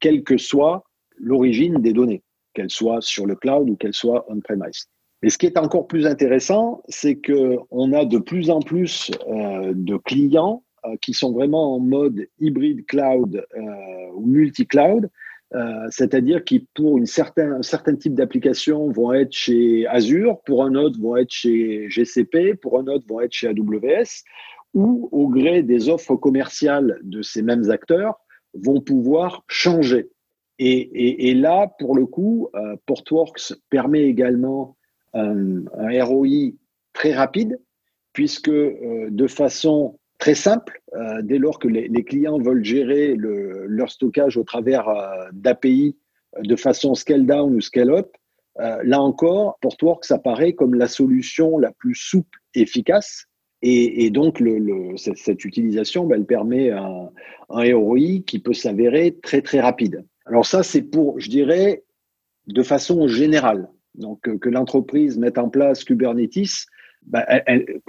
quelle 0.00 0.24
que 0.24 0.36
soit 0.36 0.82
l'origine 1.16 1.76
des 1.80 1.92
données, 1.92 2.22
qu'elles 2.54 2.70
soient 2.70 3.00
sur 3.00 3.26
le 3.26 3.36
cloud 3.36 3.70
ou 3.70 3.76
qu'elles 3.76 3.94
soient 3.94 4.24
on-premise. 4.28 4.88
Mais 5.22 5.30
ce 5.30 5.38
qui 5.38 5.46
est 5.46 5.58
encore 5.58 5.86
plus 5.86 6.06
intéressant, 6.06 6.82
c'est 6.88 7.20
qu'on 7.20 7.92
a 7.92 8.04
de 8.04 8.18
plus 8.18 8.50
en 8.50 8.60
plus 8.60 9.10
de 9.28 9.96
clients 9.98 10.62
qui 11.02 11.12
sont 11.12 11.32
vraiment 11.32 11.74
en 11.74 11.78
mode 11.78 12.26
hybride 12.38 12.86
cloud 12.86 13.44
ou 14.14 14.26
multi-cloud, 14.26 15.10
euh, 15.52 15.88
c'est-à-dire 15.90 16.44
qui 16.44 16.68
pour 16.74 16.96
une 16.96 17.06
certain, 17.06 17.54
un 17.54 17.62
certain 17.62 17.96
type 17.96 18.14
d'application 18.14 18.88
vont 18.92 19.12
être 19.12 19.32
chez 19.32 19.84
Azure, 19.88 20.40
pour 20.46 20.64
un 20.64 20.76
autre 20.76 21.00
vont 21.00 21.16
être 21.16 21.32
chez 21.32 21.88
GCP, 21.90 22.54
pour 22.54 22.78
un 22.78 22.86
autre 22.86 23.04
vont 23.08 23.20
être 23.20 23.32
chez 23.32 23.48
AWS, 23.48 24.22
ou 24.74 25.08
au 25.10 25.26
gré 25.28 25.64
des 25.64 25.88
offres 25.88 26.14
commerciales 26.14 27.00
de 27.02 27.22
ces 27.22 27.42
mêmes 27.42 27.68
acteurs 27.70 28.20
vont 28.54 28.80
pouvoir 28.80 29.42
changer. 29.48 30.08
Et, 30.62 31.32
là, 31.34 31.72
pour 31.78 31.96
le 31.96 32.04
coup, 32.04 32.50
euh, 32.54 32.76
Portworx 32.84 33.54
permet 33.70 34.02
également 34.02 34.76
un, 35.14 35.64
ROI 36.04 36.52
très 36.92 37.12
rapide, 37.12 37.58
puisque 38.12 38.48
euh, 38.48 39.08
de 39.10 39.26
façon 39.26 39.98
très 40.18 40.34
simple. 40.34 40.80
Euh, 40.94 41.22
dès 41.22 41.38
lors 41.38 41.58
que 41.58 41.68
les, 41.68 42.04
clients 42.04 42.38
veulent 42.38 42.64
gérer 42.64 43.14
leur 43.16 43.90
stockage 43.90 44.36
au 44.36 44.44
travers 44.44 44.88
euh, 44.88 45.28
d'API 45.32 45.96
de 46.42 46.56
façon 46.56 46.94
scale 46.94 47.26
down 47.26 47.54
ou 47.54 47.60
scale 47.60 47.90
up, 47.90 48.08
là 48.58 49.00
encore, 49.00 49.56
Portworx 49.62 50.10
apparaît 50.10 50.52
comme 50.52 50.74
la 50.74 50.86
solution 50.86 51.56
la 51.56 51.72
plus 51.72 51.94
souple 51.94 52.38
et 52.54 52.60
efficace. 52.60 53.24
Et, 53.62 54.10
donc, 54.10 54.42
cette, 54.96 55.44
utilisation, 55.44 56.06
ben, 56.06 56.16
elle 56.16 56.26
permet 56.26 56.70
un 56.70 57.10
ROI 57.48 58.20
qui 58.26 58.38
peut 58.38 58.52
s'avérer 58.52 59.16
très, 59.22 59.40
très 59.42 59.60
rapide. 59.60 60.04
Alors 60.26 60.46
ça, 60.46 60.62
c'est 60.62 60.82
pour, 60.82 61.18
je 61.18 61.30
dirais, 61.30 61.82
de 62.46 62.62
façon 62.62 63.08
générale. 63.08 63.68
Donc, 63.94 64.20
que 64.38 64.48
l'entreprise 64.48 65.18
mette 65.18 65.38
en 65.38 65.48
place 65.48 65.84
Kubernetes, 65.84 66.66
bah, 67.06 67.26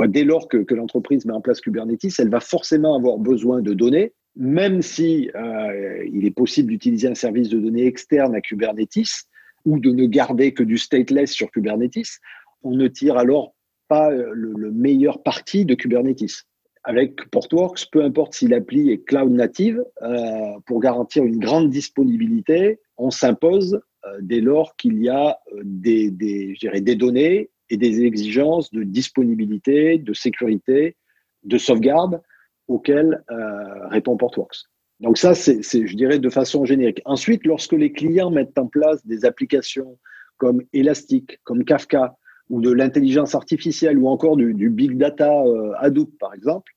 dès 0.08 0.24
lors 0.24 0.48
que, 0.48 0.74
l'entreprise 0.74 1.26
met 1.26 1.34
en 1.34 1.42
place 1.42 1.62
Kubernetes, 1.62 2.20
elle 2.20 2.30
va 2.30 2.40
forcément 2.40 2.96
avoir 2.96 3.18
besoin 3.18 3.62
de 3.62 3.74
données, 3.74 4.14
même 4.36 4.82
si 4.82 5.30
euh, 5.36 6.06
il 6.12 6.26
est 6.26 6.32
possible 6.32 6.70
d'utiliser 6.70 7.08
un 7.08 7.16
service 7.16 7.50
de 7.50 7.60
données 7.60 7.86
externe 7.86 8.34
à 8.36 8.42
Kubernetes 8.42 9.28
ou 9.66 9.80
de 9.80 9.92
ne 9.92 10.06
garder 10.06 10.54
que 10.54 10.64
du 10.64 10.78
stateless 10.78 11.32
sur 11.32 11.52
Kubernetes, 11.52 12.20
on 12.64 12.72
ne 12.72 12.88
tire 12.88 13.18
alors 13.18 13.54
pas 13.90 14.12
euh, 14.12 14.32
le, 14.34 14.72
meilleur 14.72 15.22
parti 15.22 15.66
de 15.66 15.76
Kubernetes. 15.76 16.46
Avec 16.84 17.30
Portworx, 17.30 17.86
peu 17.86 18.04
importe 18.04 18.34
si 18.34 18.48
l'appli 18.48 18.90
est 18.90 19.04
cloud 19.06 19.32
native, 19.32 19.84
euh, 20.02 20.58
pour 20.66 20.80
garantir 20.80 21.24
une 21.24 21.38
grande 21.38 21.70
disponibilité, 21.70 22.80
on 22.98 23.12
s'impose 23.12 23.82
dès 24.22 24.42
lors 24.42 24.76
qu'il 24.76 25.02
y 25.02 25.10
a 25.10 25.38
des, 25.64 26.10
des, 26.10 26.56
des 26.62 26.96
données 26.96 27.50
et 27.70 27.78
des 27.78 28.02
exigences 28.02 28.72
de 28.72 28.84
disponibilité, 28.84 29.98
de 29.98 30.14
sécurité, 30.14 30.98
de 31.44 31.58
sauvegarde 31.58 32.22
auxquelles 32.68 33.24
euh, 33.32 33.88
répond 33.88 34.18
Portworx. 34.18 34.66
Donc 35.00 35.18
ça, 35.18 35.34
c'est, 35.34 35.64
je 35.64 35.96
dirais, 35.96 36.20
de 36.20 36.30
façon 36.30 36.64
générique. 36.66 37.02
Ensuite, 37.06 37.46
lorsque 37.46 37.74
les 37.74 37.92
clients 37.92 38.30
mettent 38.30 38.58
en 38.58 38.68
place 38.68 39.06
des 39.06 39.26
applications 39.26 39.98
comme 40.38 40.62
Elastic, 40.74 41.40
comme 41.44 41.64
Kafka, 41.64 42.16
ou 42.50 42.62
de 42.62 42.72
l'intelligence 42.72 43.34
artificielle, 43.34 43.98
ou 43.98 44.08
encore 44.08 44.36
du, 44.36 44.70
big 44.70 44.98
data 44.98 45.32
euh, 45.44 45.72
Hadoop, 45.78 46.12
par 46.20 46.34
exemple, 46.34 46.72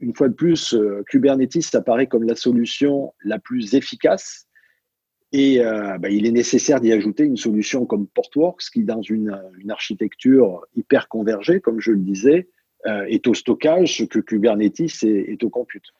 une 0.00 0.14
fois 0.14 0.28
de 0.28 0.34
plus, 0.34 0.74
euh, 0.74 1.02
Kubernetes 1.08 1.74
apparaît 1.74 2.06
comme 2.06 2.24
la 2.24 2.34
solution 2.34 3.14
la 3.24 3.38
plus 3.38 3.74
efficace 3.74 4.45
et 5.32 5.60
euh, 5.60 5.98
bah, 5.98 6.08
il 6.08 6.24
est 6.26 6.32
nécessaire 6.32 6.80
d'y 6.80 6.92
ajouter 6.92 7.24
une 7.24 7.36
solution 7.36 7.84
comme 7.84 8.06
Portworx 8.06 8.70
qui, 8.70 8.84
dans 8.84 9.02
une, 9.02 9.38
architecture 9.68 10.64
hyper 10.74 11.08
convergée, 11.08 11.60
comme 11.60 11.80
je 11.80 11.90
le 11.90 11.98
disais, 11.98 12.48
euh, 12.86 13.04
est 13.06 13.26
au 13.26 13.34
stockage, 13.34 13.98
ce 13.98 14.04
que 14.04 14.20
Kubernetes 14.20 15.02
est, 15.02 15.42
au 15.42 15.50
compute. 15.50 15.92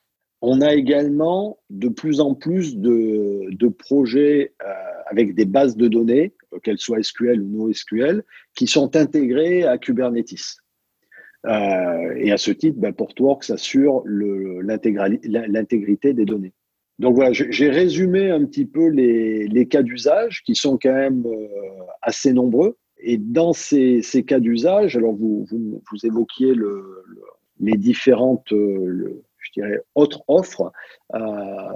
On 0.42 0.60
a 0.60 0.74
également 0.74 1.58
de 1.70 1.88
plus 1.88 2.20
en 2.20 2.34
plus 2.34 2.76
de, 2.76 3.68
projets 3.68 4.54
euh, 4.62 4.72
avec 5.06 5.34
des 5.34 5.44
bases 5.44 5.76
de 5.76 5.88
données, 5.88 6.34
qu'elles 6.62 6.78
soient 6.78 7.02
SQL 7.02 7.42
ou 7.42 7.48
NoSQL, 7.48 8.22
qui 8.54 8.68
sont 8.68 8.94
intégrées 8.94 9.64
à 9.64 9.78
Kubernetes. 9.78 10.60
et 11.44 12.32
à 12.32 12.36
ce 12.36 12.52
titre, 12.52 12.78
bah, 12.78 12.92
Portworx 12.92 13.50
assure 13.50 14.04
l'intégrité 14.06 16.12
des 16.12 16.24
données. 16.24 16.52
Donc 16.98 17.14
voilà, 17.14 17.32
j'ai 17.32 17.68
résumé 17.68 18.30
un 18.30 18.44
petit 18.44 18.64
peu 18.64 18.88
les, 18.88 19.66
cas 19.68 19.82
d'usage 19.82 20.42
qui 20.44 20.54
sont 20.54 20.78
quand 20.80 20.94
même 20.94 21.26
euh, 21.26 21.46
assez 22.00 22.32
nombreux. 22.32 22.76
Et 22.98 23.18
dans 23.18 23.52
ces, 23.52 24.02
cas 24.26 24.40
d'usage, 24.40 24.96
alors 24.96 25.14
vous, 25.14 25.46
évoquiez 26.02 26.54
les 27.60 27.76
différentes, 27.76 28.50
euh, 28.52 29.22
je 29.38 29.50
dirais, 29.52 29.80
autres 29.94 30.22
offres. 30.28 30.72
Euh, 31.14 31.18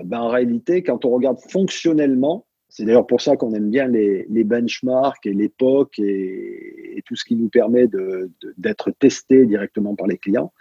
ben 0.05 0.21
en 0.21 0.29
réalité, 0.29 0.83
quand 0.83 1.05
on 1.05 1.11
regarde 1.11 1.39
fonctionnellement, 1.51 2.47
c'est 2.71 2.85
d'ailleurs 2.85 3.07
pour 3.07 3.21
ça 3.21 3.37
qu'on 3.37 3.53
aime 3.53 3.69
bien 3.69 3.89
les, 3.89 4.45
benchmarks 4.45 5.27
et 5.27 5.35
l'époque 5.35 5.99
et, 5.99 6.70
tout 7.05 7.17
ce 7.17 7.25
qui 7.25 7.37
nous 7.37 7.49
permet 7.49 7.87
d'être 8.57 8.91
testé 8.93 9.47
directement 9.47 9.95
par 9.95 10.07
les 10.07 10.19
clients. 10.19 10.53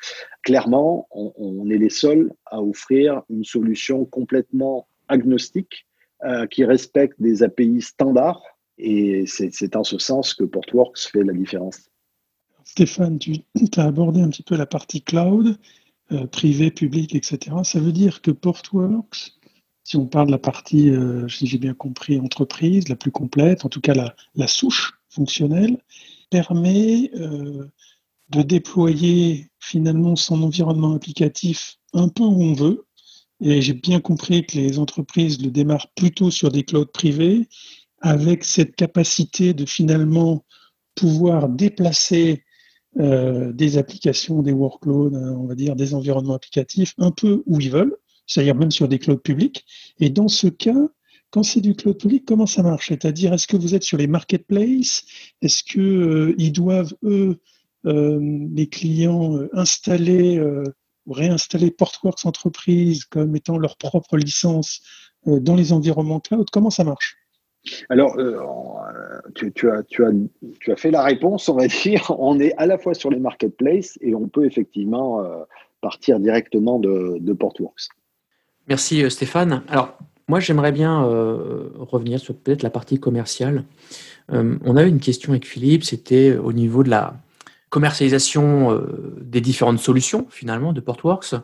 Clairement, 0.44 1.08
on, 1.12 1.70
est 1.70 1.78
les 1.78 1.90
seuls 1.90 2.32
à 2.46 2.62
offrir 2.62 3.24
une 3.30 3.44
solution 3.44 4.06
complètement 4.06 4.88
agnostique 5.08 5.86
euh, 6.24 6.48
qui 6.48 6.66
respecte 6.66 7.20
des 7.22 7.44
API 7.44 7.82
standards 7.82 8.44
et 8.78 9.26
c'est 9.28 9.76
en 9.76 9.84
ce 9.84 9.98
sens 9.98 10.34
que 10.34 10.44
Portworx 10.46 11.08
fait 11.12 11.24
la 11.24 11.34
différence. 11.34 11.90
Stéphane, 12.64 13.20
tu 13.20 13.36
as 13.78 13.84
abordé 13.84 14.22
un 14.22 14.30
petit 14.30 14.44
peu 14.44 14.56
la 14.56 14.66
partie 14.66 15.02
cloud, 15.02 15.58
euh, 16.12 16.28
privé, 16.28 16.72
public, 16.72 17.14
etc. 17.14 17.58
Ça 17.64 17.80
veut 17.80 17.92
dire 17.92 18.22
que 18.22 18.32
Portworx 18.32 19.40
si 19.90 19.98
on 19.98 20.06
parle 20.06 20.28
de 20.28 20.32
la 20.34 20.38
partie, 20.38 20.92
euh, 20.92 21.28
si 21.28 21.48
j'ai 21.48 21.58
bien 21.58 21.74
compris, 21.74 22.20
entreprise, 22.20 22.90
la 22.90 22.96
plus 22.96 23.10
complète, 23.10 23.66
en 23.66 23.70
tout 23.70 23.82
cas 23.82 23.96
la, 24.36 24.48
souche 24.48 25.00
fonctionnelle, 25.10 25.80
permet 26.30 27.12
euh, 27.16 27.68
de 28.30 28.42
déployer 28.42 29.50
finalement 29.60 30.16
son 30.16 30.44
environnement 30.44 30.94
applicatif 30.94 31.78
un 31.94 32.10
peu 32.10 32.24
où 32.24 32.44
on 32.44 32.54
veut. 32.54 32.86
Et 33.42 33.62
j'ai 33.62 33.74
bien 33.74 34.00
compris 34.00 34.46
que 34.46 34.58
les 34.58 34.80
entreprises 34.80 35.42
le 35.42 35.50
démarrent 35.50 35.92
plutôt 35.96 36.30
sur 36.30 36.52
des 36.52 36.64
clouds 36.64 36.86
privés, 36.86 37.48
avec 38.02 38.44
cette 38.44 38.76
capacité 38.76 39.54
de 39.54 39.66
finalement 39.66 40.46
pouvoir 40.96 41.50
déplacer 41.50 42.44
euh, 42.98 43.54
des 43.54 43.78
applications, 43.78 44.42
des 44.42 44.52
workloads, 44.52 45.16
on 45.16 45.46
va 45.46 45.56
dire, 45.56 45.76
des 45.76 45.94
environnements 45.94 46.36
applicatifs 46.36 46.94
un 46.98 47.12
peu 47.12 47.44
où 47.46 47.60
ils 47.60 47.72
veulent 47.72 47.98
c'est-à-dire 48.30 48.56
même 48.56 48.72
sur 48.72 48.88
des 48.88 49.00
clouds 49.00 49.18
publics. 49.18 49.66
Et 50.00 50.10
dans 50.10 50.28
ce 50.30 50.48
cas, 50.48 50.88
quand 51.32 51.44
c'est 51.44 51.62
du 51.62 51.76
cloud 51.76 51.98
public, 51.98 52.24
comment 52.26 52.46
ça 52.46 52.64
marche? 52.64 52.90
C'est-à-dire, 52.90 53.34
est-ce 53.34 53.48
que 53.48 53.58
vous 53.58 53.76
êtes 53.76 53.84
sur 53.84 53.98
les 53.98 54.08
marketplaces? 54.08 55.06
Est-ce 55.42 55.64
qu'ils 55.64 55.82
euh, 55.82 56.52
doivent, 56.52 56.94
eux, 57.04 57.38
euh, 57.86 58.48
les 58.54 58.68
clients, 58.68 59.38
euh, 59.38 59.50
installer 59.54 60.42
ou 61.06 61.14
réinstaller 61.14 61.72
Portworx 61.72 62.26
Entreprise 62.26 63.06
comme 63.06 63.36
étant 63.36 63.58
leur 63.58 63.78
propre 63.78 64.18
licence 64.18 64.82
dans 65.26 65.56
les 65.56 65.72
environnements 65.72 66.20
cloud? 66.20 66.50
Comment 66.52 66.70
ça 66.70 66.84
marche? 66.84 67.16
Alors, 67.90 68.16
tu, 69.36 69.48
as, 69.70 69.84
tu, 69.84 70.06
as, 70.06 70.12
tu, 70.60 70.72
as, 70.72 70.76
fait 70.78 70.92
la 70.92 71.04
réponse, 71.04 71.50
on 71.50 71.56
va 71.56 71.68
dire. 71.68 72.10
On 72.18 72.40
est 72.40 72.54
à 72.56 72.66
la 72.66 72.78
fois 72.78 72.94
sur 72.94 73.12
les 73.12 73.20
marketplaces 73.20 74.00
et 74.02 74.16
on 74.16 74.28
peut 74.30 74.46
effectivement 74.46 75.24
partir 75.82 76.20
directement 76.20 76.80
de, 76.80 77.18
de 77.20 77.34
Portworx. 77.34 77.90
Merci 78.68 79.10
Stéphane. 79.12 79.64
Alors, 79.68 79.98
moi, 80.30 80.40
j'aimerais 80.40 80.72
bien 80.72 81.04
euh, 81.06 81.70
revenir 81.80 82.20
sur 82.20 82.36
peut-être 82.36 82.62
la 82.62 82.70
partie 82.70 83.00
commerciale. 83.00 83.66
Euh, 84.32 84.58
on 84.64 84.78
a 84.78 84.84
eu 84.84 84.88
une 84.88 85.00
question 85.00 85.32
avec 85.32 85.46
Philippe, 85.46 85.84
c'était 85.84 86.38
au 86.38 86.54
niveau 86.54 86.84
de 86.84 86.90
la 86.90 87.16
commercialisation 87.70 88.82
des 89.22 89.42
différentes 89.42 89.78
solutions, 89.78 90.26
finalement, 90.30 90.74
de 90.74 90.82
Portworx. 90.82 91.36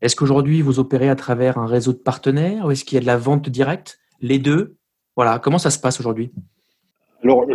Est-ce 0.00 0.16
qu'aujourd'hui, 0.16 0.62
vous 0.62 0.78
opérez 0.78 1.10
à 1.10 1.16
travers 1.16 1.58
un 1.58 1.66
réseau 1.66 1.92
de 1.92 1.98
partenaires 1.98 2.64
ou 2.66 2.70
est-ce 2.70 2.84
qu'il 2.84 2.96
y 2.96 2.98
a 2.98 3.02
de 3.02 3.06
la 3.06 3.18
vente 3.18 3.50
directe 3.50 3.98
Les 4.22 4.38
deux? 4.38 4.76
Voilà, 5.16 5.38
comment 5.38 5.58
ça 5.58 5.70
se 5.70 5.78
passe 5.78 6.00
aujourd'hui? 6.00 6.30
Alors, 7.22 7.46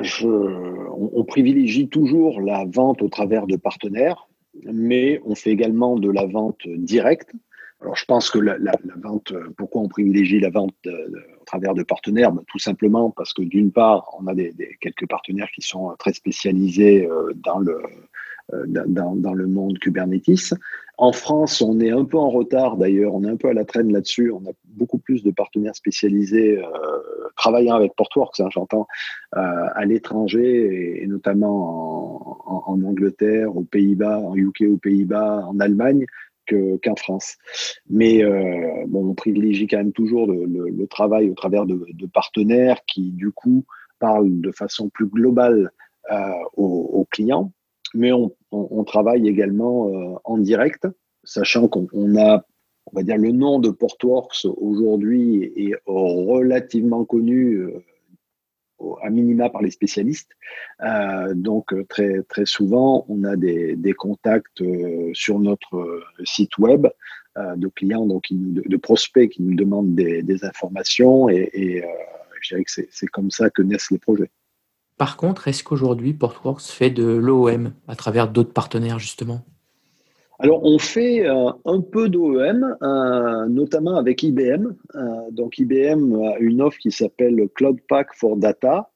on 1.14 1.24
privilégie 1.24 1.88
toujours 1.88 2.42
la 2.42 2.66
vente 2.66 3.02
au 3.02 3.08
travers 3.08 3.48
de 3.48 3.56
partenaires, 3.56 4.28
mais 4.64 5.22
on 5.26 5.36
fait 5.36 5.52
également 5.52 5.98
de 5.98 6.12
la 6.12 6.26
vente 6.26 6.68
directe. 6.68 7.34
Alors, 7.82 7.96
je 7.96 8.06
pense 8.06 8.30
que 8.30 8.40
la, 8.40 8.58
vente, 9.02 9.32
euh, 9.32 9.50
pourquoi 9.58 9.82
on 9.82 9.88
privilégie 9.88 10.40
la 10.40 10.52
vente 10.52 10.76
au 10.86 11.46
travers 11.46 11.74
de 11.74 11.84
partenaires? 11.84 12.32
Tout 12.48 12.60
simplement 12.60 13.10
parce 13.10 13.34
que 13.34 13.42
d'une 13.42 13.72
part, 13.72 14.16
on 14.20 14.28
a 14.28 14.36
des, 14.36 14.54
quelques 14.80 15.08
partenaires 15.08 15.50
qui 15.54 15.62
sont 15.62 15.94
très 15.98 16.14
spécialisés 16.14 17.08
euh, 17.08 17.34
dans 17.36 17.60
le, 17.60 17.82
dans, 18.88 19.34
le 19.34 19.48
monde 19.48 19.80
Kubernetes. 19.80 20.54
En 20.98 21.14
France, 21.14 21.62
on 21.62 21.80
est 21.80 21.90
un 21.90 22.06
peu 22.06 22.18
en 22.18 22.30
retard 22.30 22.78
d'ailleurs, 22.78 23.16
on 23.16 23.24
est 23.24 23.30
un 23.30 23.36
peu 23.36 23.48
à 23.48 23.54
la 23.54 23.66
traîne 23.66 23.92
là-dessus. 23.92 24.32
On 24.32 24.48
a 24.48 24.54
beaucoup 24.66 25.00
plus 25.00 25.24
de 25.24 25.32
partenaires 25.32 25.76
spécialisés 25.76 26.60
euh, 26.60 26.68
travaillant 27.36 27.76
avec 27.76 27.96
Portworx, 27.96 28.40
hein, 28.40 28.50
j'entends, 28.52 28.88
euh, 29.36 29.40
à 29.74 29.86
l'étranger 29.86 31.02
et, 31.02 31.08
notamment 31.08 32.70
en, 32.70 32.84
Angleterre, 32.84 33.56
aux 33.56 33.64
Pays-Bas, 33.64 34.20
en 34.20 34.36
UK, 34.36 34.64
aux 34.72 34.78
Pays-Bas, 34.78 35.46
en 35.48 35.60
Allemagne 35.60 36.06
qu'en 36.48 36.96
France. 36.96 37.38
Mais 37.90 38.24
euh, 38.24 38.86
on 38.94 39.14
privilégie 39.14 39.68
quand 39.68 39.78
même 39.78 39.94
toujours 39.94 40.28
le, 40.28 40.88
travail 40.88 41.30
au 41.30 41.34
travers 41.34 41.66
de, 41.66 42.06
partenaires 42.14 42.80
qui, 42.86 43.12
du 43.12 43.32
coup, 43.32 43.66
parlent 44.00 44.42
de 44.42 44.52
façon 44.52 44.90
plus 44.90 45.08
globale 45.08 45.72
aux 46.58 47.08
clients 47.12 47.52
mais 47.94 48.12
on, 48.12 48.84
travaille 48.84 49.28
également 49.28 49.90
euh, 49.90 50.16
en 50.24 50.38
direct, 50.38 50.88
sachant 51.24 51.68
qu'on 51.68 51.88
a, 52.18 52.46
on 52.86 52.96
va 52.96 53.04
dire, 53.04 53.18
le 53.18 53.32
nom 53.32 53.60
de 53.60 53.70
Portworx 53.70 54.46
aujourd'hui 54.46 55.52
est 55.56 55.76
relativement 55.86 57.06
connu 57.06 57.56
euh, 57.56 57.84
à 59.02 59.10
minima 59.10 59.50
par 59.50 59.62
les 59.62 59.72
spécialistes. 59.72 60.32
Euh, 60.82 61.34
donc 61.34 61.74
très 61.88 62.24
très 62.24 62.46
souvent, 62.46 63.06
on 63.10 63.24
a 63.24 63.36
des, 63.36 63.94
contacts 63.98 64.64
sur 65.14 65.40
notre 65.40 66.04
site 66.24 66.58
web 66.58 66.88
de 67.38 67.68
clients, 67.68 68.06
donc 68.06 68.26
de, 68.32 68.78
prospects 68.78 69.30
qui 69.30 69.42
nous 69.44 69.56
demandent 69.56 69.96
des, 69.96 70.46
informations 70.46 71.30
et, 71.30 71.50
et 71.54 71.84
je 72.42 72.50
dirais 72.50 72.64
que 72.64 72.72
c'est 72.72 73.08
comme 73.08 73.32
ça 73.32 73.50
que 73.50 73.62
naissent 73.62 73.92
les 73.92 74.00
projets. 74.00 74.32
Par 74.98 75.18
contre, 75.18 75.48
est-ce 75.48 75.64
qu'aujourd'hui 75.64 76.14
Portworx 76.14 76.70
fait 76.70 76.92
de 76.92 77.04
l'OEM 77.04 77.74
à 77.88 77.96
travers 77.96 78.28
d'autres 78.28 78.54
partenaires 78.54 79.00
justement? 79.00 79.44
Alors, 80.44 80.64
on 80.64 80.80
fait 80.80 81.24
euh, 81.30 81.52
un 81.66 81.82
peu 81.82 82.10
d'OEM, 82.10 82.76
euh, 82.82 83.46
notamment 83.48 83.96
avec 83.98 84.24
IBM. 84.24 84.74
Euh, 84.96 85.30
donc, 85.30 85.60
IBM 85.60 86.16
a 86.16 86.40
une 86.40 86.64
offre 86.64 86.80
qui 86.80 86.92
s'appelle 86.92 87.48
Cloud 87.54 87.78
Pack 87.88 88.08
for 88.16 88.38
Data. 88.38 88.90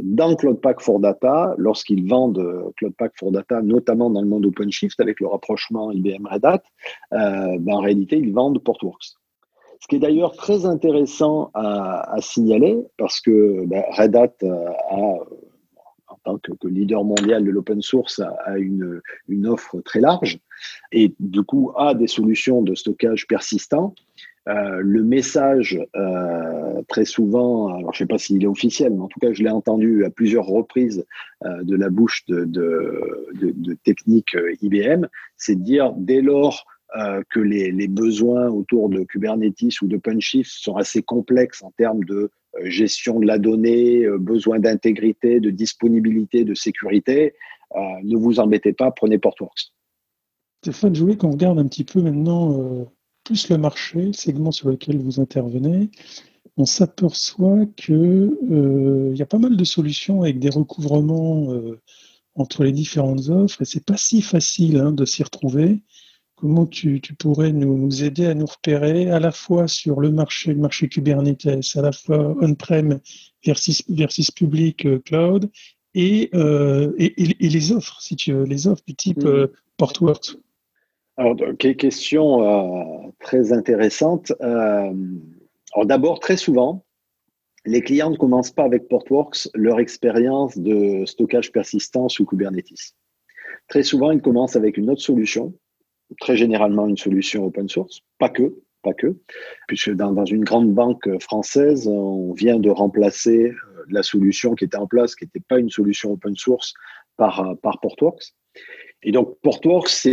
Dans 0.00 0.34
Cloud 0.34 0.60
Pack 0.60 0.80
for 0.80 0.98
Data, 0.98 1.54
lorsqu'ils 1.56 2.08
vendent 2.08 2.72
Cloud 2.76 2.94
Pack 2.98 3.12
for 3.16 3.30
Data, 3.30 3.62
notamment 3.62 4.10
dans 4.10 4.22
le 4.22 4.26
monde 4.26 4.46
OpenShift, 4.46 4.98
avec 4.98 5.20
le 5.20 5.28
rapprochement 5.28 5.92
IBM 5.92 6.26
Red 6.26 6.44
Hat, 6.44 6.62
ben, 7.12 7.74
en 7.74 7.80
réalité, 7.80 8.16
ils 8.16 8.32
vendent 8.32 8.62
Portworx. 8.62 9.16
Ce 9.80 9.86
qui 9.88 9.96
est 9.96 10.00
d'ailleurs 10.00 10.32
très 10.32 10.66
intéressant 10.66 11.50
à, 11.54 12.16
signaler, 12.20 12.76
parce 12.96 13.20
que 13.20 13.66
ben, 13.66 13.84
Red 13.96 14.14
Hat 14.14 14.34
a 14.42 15.18
tant 16.24 16.38
que, 16.38 16.68
leader 16.68 17.04
mondial 17.04 17.44
de 17.44 17.50
l'open 17.50 17.82
source, 17.82 18.20
a, 18.20 18.58
une, 18.58 19.00
offre 19.46 19.80
très 19.80 20.00
large 20.00 20.38
et 20.92 21.14
du 21.20 21.42
coup 21.42 21.72
a 21.76 21.94
des 21.94 22.06
solutions 22.06 22.62
de 22.62 22.74
stockage 22.74 23.26
persistant. 23.26 23.94
Euh, 24.48 24.80
le 24.82 25.02
message, 25.02 25.78
euh, 25.94 26.82
très 26.88 27.04
souvent, 27.04 27.68
alors 27.68 27.92
je 27.92 28.02
ne 28.02 28.06
sais 28.06 28.08
pas 28.08 28.16
s'il 28.16 28.42
est 28.42 28.46
officiel, 28.46 28.94
mais 28.94 29.02
en 29.02 29.08
tout 29.08 29.20
cas, 29.20 29.32
je 29.32 29.42
l'ai 29.42 29.50
entendu 29.50 30.04
à 30.06 30.10
plusieurs 30.10 30.46
reprises 30.46 31.04
euh, 31.44 31.62
de 31.64 31.76
la 31.76 31.90
bouche 31.90 32.24
de, 32.28 32.44
de, 32.44 33.28
de, 33.34 33.52
de 33.54 33.74
techniques 33.84 34.36
IBM, 34.62 35.06
c'est 35.36 35.56
de 35.56 35.62
dire 35.62 35.92
dès 35.96 36.22
lors 36.22 36.64
que 37.28 37.38
les, 37.38 37.86
besoins 37.86 38.48
autour 38.48 38.88
de 38.88 39.04
Kubernetes 39.04 39.82
ou 39.82 39.88
d'OpenShift 39.88 40.50
sont 40.50 40.76
assez 40.76 41.02
complexes 41.02 41.62
en 41.62 41.70
termes 41.72 42.02
de 42.04 42.30
gestion 42.64 43.20
de 43.20 43.26
la 43.26 43.36
donnée, 43.36 44.08
besoin 44.18 44.58
d'intégrité, 44.58 45.38
de 45.38 45.50
disponibilité, 45.50 46.44
de 46.44 46.54
sécurité, 46.54 47.34
ne 47.76 48.16
vous 48.16 48.40
embêtez 48.40 48.72
pas, 48.72 48.90
prenez 48.90 49.18
Portworx. 49.18 49.74
Stéphane, 50.62 50.94
je 50.94 51.00
voulais 51.00 51.16
qu'on 51.16 51.30
regarde 51.30 51.58
un 51.58 51.66
petit 51.66 51.84
peu 51.84 52.02
maintenant 52.02 52.86
plus 53.24 53.48
le 53.48 53.58
marché, 53.58 54.06
le 54.06 54.12
segment 54.12 54.50
sur 54.50 54.68
lequel 54.68 54.98
vous 54.98 55.20
intervenez. 55.20 55.90
On 56.56 56.64
s'aperçoit 56.64 57.66
qu'il 57.76 58.36
il 58.50 59.16
y 59.16 59.22
a 59.22 59.26
pas 59.26 59.38
mal 59.38 59.56
de 59.56 59.64
solutions 59.64 60.22
avec 60.22 60.40
des 60.40 60.50
recouvrements 60.50 61.52
entre 62.38 62.64
les 62.64 62.72
différentes 62.72 63.28
offres 63.28 63.62
et 63.62 63.64
c'est 63.64 63.84
pas 63.84 63.96
si 63.96 64.22
facile 64.22 64.78
hein, 64.78 64.92
de 64.92 65.04
s'y 65.04 65.22
retrouver. 65.22 65.80
Comment 66.36 66.66
tu, 66.66 67.00
pourrais 67.18 67.52
nous, 67.52 68.04
aider 68.04 68.26
à 68.26 68.34
nous 68.34 68.46
repérer 68.46 69.10
à 69.10 69.18
la 69.18 69.32
fois 69.32 69.66
sur 69.66 70.00
le 70.00 70.12
marché, 70.12 70.54
le 70.54 70.60
marché 70.60 70.88
Kubernetes, 70.88 71.48
à 71.74 71.82
la 71.82 71.90
fois 71.90 72.36
on-prem 72.40 73.00
versus, 73.44 73.82
versus 73.88 74.30
public 74.30 74.86
euh, 74.86 75.00
cloud 75.00 75.50
euh, 75.96 76.92
et, 76.96 77.44
et, 77.44 77.48
les 77.48 77.72
offres, 77.72 78.00
si 78.00 78.14
tu 78.14 78.32
veux, 78.32 78.44
les 78.44 78.68
offres 78.68 78.84
du 78.86 78.94
type 78.94 79.24
euh, 79.24 79.48
Portworx 79.78 80.36
Alors, 81.18 81.36
question 81.58 83.12
très 83.20 83.52
intéressante. 83.52 84.32
alors 84.40 84.94
d'abord, 85.84 86.20
très 86.20 86.36
souvent, 86.36 86.84
les 87.66 87.82
clients 87.82 88.10
ne 88.10 88.16
commencent 88.16 88.52
pas 88.52 88.64
avec 88.64 88.88
Portworx 88.88 89.50
leur 89.54 89.80
expérience 89.80 90.56
de 90.56 91.04
stockage 91.06 91.52
persistant 91.52 92.08
sous 92.08 92.24
Kubernetes. 92.24 92.94
Très 93.68 93.82
souvent, 93.82 94.12
ils 94.12 94.22
commencent 94.22 94.56
avec 94.56 94.76
une 94.76 94.88
autre 94.90 95.02
solution 95.02 95.52
très 96.20 96.36
généralement 96.36 96.86
une 96.86 96.96
solution 96.96 97.44
open 97.44 97.68
source, 97.68 98.00
pas 98.18 98.28
que, 98.28 98.54
pas 98.82 98.94
que, 98.94 99.16
puisque 99.66 99.90
dans, 99.90 100.12
dans 100.12 100.24
une 100.24 100.44
grande 100.44 100.72
banque 100.72 101.08
française, 101.20 101.86
on 101.86 102.32
vient 102.32 102.58
de 102.58 102.70
remplacer 102.70 103.46
euh, 103.46 103.84
la 103.90 104.02
solution 104.02 104.54
qui 104.54 104.64
était 104.64 104.76
en 104.76 104.86
place, 104.86 105.14
qui 105.14 105.24
n'était 105.24 105.44
pas 105.46 105.58
une 105.58 105.70
solution 105.70 106.12
open 106.12 106.36
source, 106.36 106.74
par, 107.16 107.40
euh, 107.40 107.54
par 107.56 107.80
Portworx. 107.80 108.34
Et 109.02 109.12
donc, 109.12 109.38
Portworx, 109.42 110.08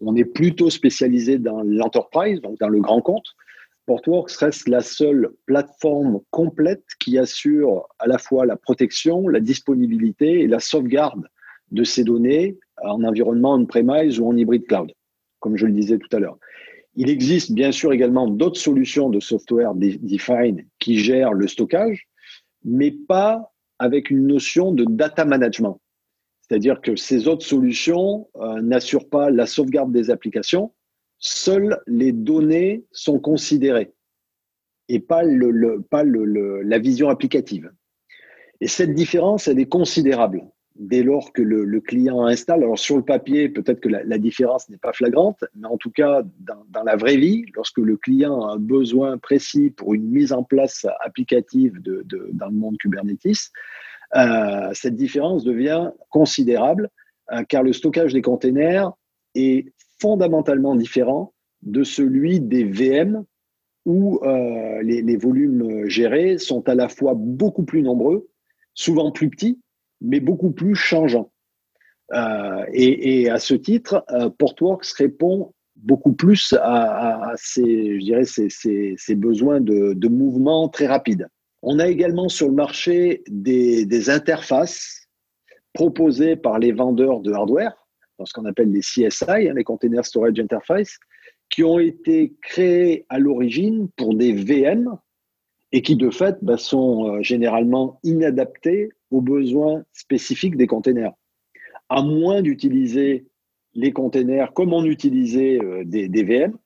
on, 0.00 0.16
est 0.16 0.24
plutôt 0.24 0.70
spécialisé 0.70 1.38
dans 1.38 1.62
l'enterprise, 1.62 2.40
donc 2.40 2.58
dans 2.58 2.68
le 2.68 2.80
grand 2.80 3.02
compte. 3.02 3.26
Portworx 3.86 4.36
reste 4.36 4.68
la 4.68 4.80
seule 4.80 5.30
plateforme 5.46 6.20
complète 6.30 6.84
qui 6.98 7.18
assure 7.18 7.86
à 7.98 8.06
la 8.06 8.18
fois 8.18 8.46
la 8.46 8.56
protection, 8.56 9.28
la 9.28 9.40
disponibilité 9.40 10.40
et 10.40 10.46
la 10.46 10.60
sauvegarde 10.60 11.26
de 11.72 11.84
ces 11.84 12.04
données 12.04 12.58
en 12.82 13.04
environnement 13.04 13.54
on-premise 13.54 14.18
ou 14.18 14.28
en 14.28 14.36
hybride 14.36 14.66
cloud 14.66 14.92
comme 15.40 15.56
je 15.56 15.66
le 15.66 15.72
disais 15.72 15.98
tout 15.98 16.14
à 16.14 16.20
l'heure. 16.20 16.38
Il 16.94 17.10
existe 17.10 17.52
bien 17.52 17.72
sûr 17.72 17.92
également 17.92 18.28
d'autres 18.28 18.60
solutions 18.60 19.08
de 19.08 19.20
software 19.20 19.74
defined 19.74 20.64
qui 20.78 20.98
gèrent 20.98 21.32
le 21.32 21.48
stockage, 21.48 22.06
mais 22.64 22.90
pas 22.90 23.52
avec 23.78 24.10
une 24.10 24.26
notion 24.26 24.72
de 24.72 24.84
data 24.84 25.24
management. 25.24 25.80
C'est-à-dire 26.50 26.80
que 26.80 26.96
ces 26.96 27.28
autres 27.28 27.46
solutions 27.46 28.28
euh, 28.34 28.60
n'assurent 28.60 29.08
pas 29.08 29.30
la 29.30 29.46
sauvegarde 29.46 29.92
des 29.92 30.10
applications, 30.10 30.72
seules 31.20 31.78
les 31.86 32.10
données 32.10 32.84
sont 32.90 33.20
considérées 33.20 33.92
et 34.88 34.98
pas, 34.98 35.22
la 35.22 36.78
vision 36.80 37.08
applicative. 37.08 37.70
Et 38.60 38.66
cette 38.66 38.94
différence, 38.94 39.46
elle 39.46 39.60
est 39.60 39.68
considérable 39.68 40.42
dès 40.74 41.04
lors 41.04 41.32
que 41.32 41.42
le, 41.42 41.80
client 41.80 42.26
installe. 42.26 42.64
Alors 42.64 42.80
sur 42.80 42.96
le 42.96 43.04
papier, 43.04 43.48
peut-être 43.48 43.78
que 43.78 43.88
la, 43.88 44.18
différence 44.18 44.68
n'est 44.70 44.76
pas 44.76 44.92
flagrante, 44.92 45.44
mais 45.54 45.68
en 45.68 45.76
tout 45.76 45.92
cas, 45.92 46.24
dans, 46.40 46.82
la 46.82 46.96
vraie 46.96 47.16
vie, 47.16 47.44
lorsque 47.54 47.78
le 47.78 47.96
client 47.96 48.48
a 48.48 48.54
un 48.54 48.58
besoin 48.58 49.18
précis 49.18 49.70
pour 49.70 49.94
une 49.94 50.10
mise 50.10 50.32
en 50.32 50.42
place 50.42 50.84
applicative 51.04 51.80
dans 51.80 52.48
le 52.48 52.54
monde 52.54 52.76
Kubernetes, 52.78 53.52
euh, 54.16 54.70
cette 54.74 54.96
différence 54.96 55.44
devient 55.44 55.90
considérable, 56.10 56.88
euh, 57.32 57.42
car 57.44 57.62
le 57.62 57.72
stockage 57.72 58.12
des 58.12 58.22
containers 58.22 58.90
est 59.34 59.72
fondamentalement 60.00 60.74
différent 60.74 61.32
de 61.62 61.84
celui 61.84 62.40
des 62.40 62.64
VM 62.64 63.24
où 63.86 64.20
euh, 64.22 64.82
les, 64.82 65.02
les 65.02 65.16
volumes 65.16 65.86
gérés 65.88 66.38
sont 66.38 66.68
à 66.68 66.74
la 66.74 66.88
fois 66.88 67.14
beaucoup 67.16 67.64
plus 67.64 67.82
nombreux, 67.82 68.28
souvent 68.74 69.10
plus 69.10 69.30
petits, 69.30 69.58
mais 70.00 70.20
beaucoup 70.20 70.50
plus 70.50 70.74
changeant. 70.74 71.30
Euh, 72.12 72.64
et, 72.72 73.30
à 73.30 73.38
ce 73.38 73.54
titre, 73.54 74.04
Portworx 74.38 74.92
répond 74.94 75.52
beaucoup 75.76 76.12
plus 76.12 76.54
à, 76.60 77.32
ces, 77.36 78.00
je 78.00 78.04
dirais, 78.04 78.24
ces, 78.24 79.14
besoins 79.14 79.60
de, 79.60 80.08
mouvement 80.08 80.68
très 80.68 80.86
rapide. 80.86 81.28
On 81.62 81.78
a 81.78 81.88
également 81.88 82.28
sur 82.28 82.48
le 82.48 82.54
marché 82.54 83.22
des, 83.28 84.10
interfaces 84.10 85.08
proposées 85.72 86.36
par 86.36 86.58
les 86.58 86.72
vendeurs 86.72 87.20
de 87.20 87.32
hardware, 87.32 87.74
ce 88.24 88.32
qu'on 88.32 88.44
appelle 88.44 88.72
les 88.72 88.80
CSI, 88.80 89.24
hein, 89.28 89.54
les 89.54 89.64
Container 89.64 90.04
Storage 90.04 90.38
Interface, 90.38 90.98
qui 91.50 91.64
ont 91.64 91.78
été 91.78 92.34
créés 92.42 93.04
à 93.08 93.18
l'origine 93.18 93.88
pour 93.96 94.14
des 94.14 94.32
VM 94.32 94.96
et 95.72 95.82
qui 95.82 95.96
de 95.96 96.10
fait 96.10 96.36
bah, 96.42 96.56
sont 96.56 97.06
euh, 97.06 97.22
généralement 97.22 98.00
inadaptés 98.02 98.90
aux 99.10 99.20
besoins 99.20 99.84
spécifiques 99.92 100.56
des 100.56 100.66
containers. 100.66 101.12
À 101.88 102.02
moins 102.02 102.42
d'utiliser 102.42 103.26
les 103.74 103.92
containers 103.92 104.52
comme 104.52 104.72
on 104.72 104.84
utilisait 104.84 105.58
euh, 105.62 105.84
des, 105.84 106.22
VM, 106.22 106.56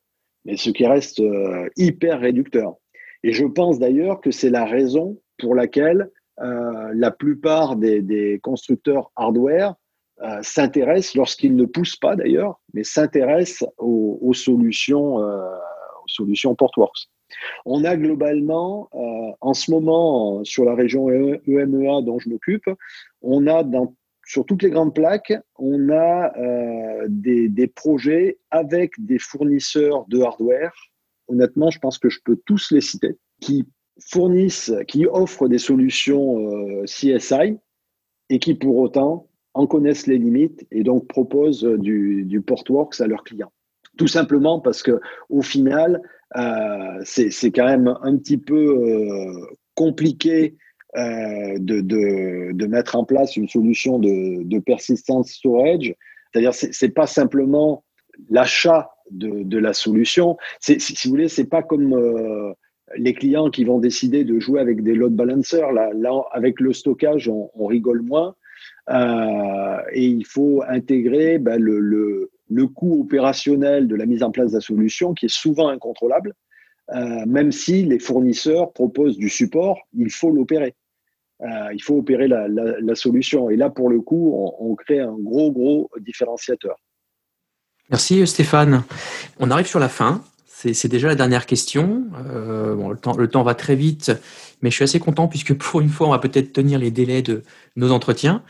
mais 0.45 0.57
ce 0.57 0.71
qui 0.71 0.87
reste 0.87 1.21
euh, 1.21 1.69
hyper 1.77 2.21
réducteur. 2.21 2.77
Et 3.25 3.33
je 3.33 3.47
pense 3.47 3.79
d'ailleurs 3.81 4.21
que 4.21 4.31
c'est 4.31 4.51
la 4.51 4.65
raison 4.65 5.19
pour 5.39 5.55
laquelle 5.55 6.11
la 6.37 7.11
plupart 7.11 7.77
des, 7.77 8.39
constructeurs 8.43 9.11
hardware 9.17 9.75
euh, 10.23 10.39
s'intéresse, 10.43 11.17
lorsqu'il 11.17 11.57
ne 11.57 11.65
pousse 11.65 11.97
pas 11.97 12.15
d'ailleurs, 12.15 12.61
mais 12.73 12.85
s'intéresse 12.85 13.65
aux, 13.79 14.33
solutions, 14.33 15.21
euh, 15.21 15.43
solutions 16.07 16.55
Portworx. 16.55 17.09
On 17.67 17.83
a 17.83 17.97
globalement, 17.97 18.89
euh, 18.95 19.33
en 19.41 19.55
ce 19.55 19.73
moment, 19.73 20.45
sur 20.45 20.65
la 20.65 20.77
région 20.77 21.09
EMEA 21.11 22.03
dont 22.03 22.21
je 22.21 22.29
m'occupe, 22.29 22.71
on 23.23 23.49
a 23.49 23.65
sur 24.25 24.47
toutes 24.47 24.63
les 24.63 24.71
grandes 24.71 24.95
plaques, 24.95 25.35
on 25.59 25.91
a 25.91 26.33
des, 27.09 27.73
projets 27.75 28.39
avec 28.53 28.93
des 28.99 29.19
fournisseurs 29.19 30.07
de 30.07 30.21
hardware. 30.21 30.73
Honnêtement, 31.29 31.71
je 31.71 31.79
pense 31.79 31.99
que 31.99 32.09
je 32.09 32.21
peux 32.25 32.37
tous 32.45 32.71
les 32.71 32.81
citer, 32.81 33.17
qui 33.41 33.67
fournissent, 34.11 34.73
qui 34.89 35.07
offrent 35.07 35.49
des 35.49 35.59
solutions 35.59 36.85
CSI 36.85 37.59
et 38.31 38.39
qui 38.39 38.55
pour 38.55 38.77
autant 38.77 39.29
en 39.55 39.67
connaissent 39.67 40.07
les 40.07 40.19
limites 40.19 40.67
et 40.71 40.83
donc 40.83 41.07
proposent 41.07 41.65
du, 41.65 42.25
du 42.25 42.41
Portworx 42.41 43.01
à 43.01 43.07
leurs 43.07 43.23
clients. 43.23 43.53
Tout 43.97 44.09
simplement 44.09 44.61
parce 44.61 44.83
que 44.83 45.01
au 45.29 45.43
final, 45.43 46.03
euh, 46.37 47.01
c'est 47.05 47.53
quand 47.53 47.67
même 47.67 47.95
un 48.03 48.17
petit 48.17 48.39
peu 48.39 48.55
euh, 48.57 49.47
compliqué 49.75 50.57
euh, 50.97 51.59
de, 51.59 52.67
mettre 52.67 52.97
en 52.97 53.05
place 53.05 53.37
une 53.37 53.49
solution 53.49 53.99
de, 53.99 54.43
de 54.43 54.59
persistance 54.59 55.31
storage. 55.31 55.95
C'est-à-dire, 56.33 56.55
c'est 56.55 56.89
pas 56.89 57.07
simplement 57.07 57.85
l'achat 58.31 58.91
de, 59.11 59.59
la 59.59 59.73
solution. 59.73 60.37
Si, 60.61 60.81
si, 60.81 60.95
vous 61.05 61.11
voulez, 61.11 61.29
c'est 61.29 61.49
pas 61.49 61.63
comme 61.63 61.95
euh, 61.95 62.53
les 62.97 63.15
clients 63.15 63.51
qui 63.51 63.65
vont 63.65 63.79
décider 63.79 64.25
de 64.25 64.39
jouer 64.39 64.61
avec 64.61 64.83
des 64.83 64.95
load 64.95 65.15
balancers. 65.15 65.73
Là, 65.73 65.91
avec 66.33 66.61
le 66.61 66.73
stockage, 66.73 67.29
on, 67.29 67.67
rigole 67.67 68.03
moins. 68.03 68.35
Euh, 68.91 69.79
et 69.93 70.05
il 70.05 70.27
faut 70.27 70.63
intégrer 70.69 71.39
ben, 71.39 71.61
le, 71.61 71.81
le, 71.81 72.31
le, 72.51 72.67
coût 72.67 73.01
opérationnel 73.01 73.89
de 73.89 73.97
la 73.97 74.05
mise 74.05 74.23
en 74.23 74.31
place 74.31 74.51
de 74.51 74.57
la 74.57 74.61
solution 74.61 75.15
qui 75.15 75.27
est 75.27 75.35
souvent 75.35 75.69
incontrôlable. 75.69 76.35
Euh, 76.95 77.25
même 77.27 77.51
si 77.51 77.85
les 77.85 77.99
fournisseurs 77.99 78.73
proposent 78.73 79.17
du 79.17 79.31
support, 79.31 79.79
il 79.95 80.11
faut 80.11 80.31
l'opérer. 80.31 80.75
Il 81.75 81.83
faut 81.83 81.99
opérer 81.99 82.27
la, 82.27 82.49
la, 82.49 82.81
la, 82.81 82.95
solution. 82.95 83.51
Et 83.51 83.57
là, 83.57 83.69
pour 83.69 83.91
le 83.91 84.01
coup, 84.01 84.33
on, 84.35 84.71
on 84.71 84.75
crée 84.77 85.01
un 85.01 85.13
gros, 85.19 85.53
gros 85.53 85.91
différenciateur. 86.01 86.79
Merci 87.91 88.27
Stéphane. 88.27 88.83
On 89.39 89.51
arrive 89.51 89.67
sur 89.67 89.79
la 89.79 89.89
fin. 89.89 90.23
C'est 90.47 90.89
déjà 90.89 91.09
la 91.09 91.15
dernière 91.15 91.45
question. 91.45 92.05
Euh, 92.31 92.75
bon, 92.75 92.89
le, 92.89 92.97
temps, 92.97 93.15
le 93.15 93.29
temps 93.29 93.43
va 93.43 93.55
très 93.55 93.77
vite, 93.77 94.13
mais 94.63 94.71
je 94.71 94.77
suis 94.77 94.85
assez 94.85 94.99
content 94.99 95.29
puisque 95.29 95.55
pour 95.59 95.81
une 95.81 95.91
fois, 95.91 96.07
on 96.07 96.11
va 96.11 96.19
peut-être 96.19 96.53
tenir 96.53 96.79
les 96.79 96.91
délais 96.91 97.21
de 97.21 97.43
nos 97.77 97.93
entretiens. 97.93 98.43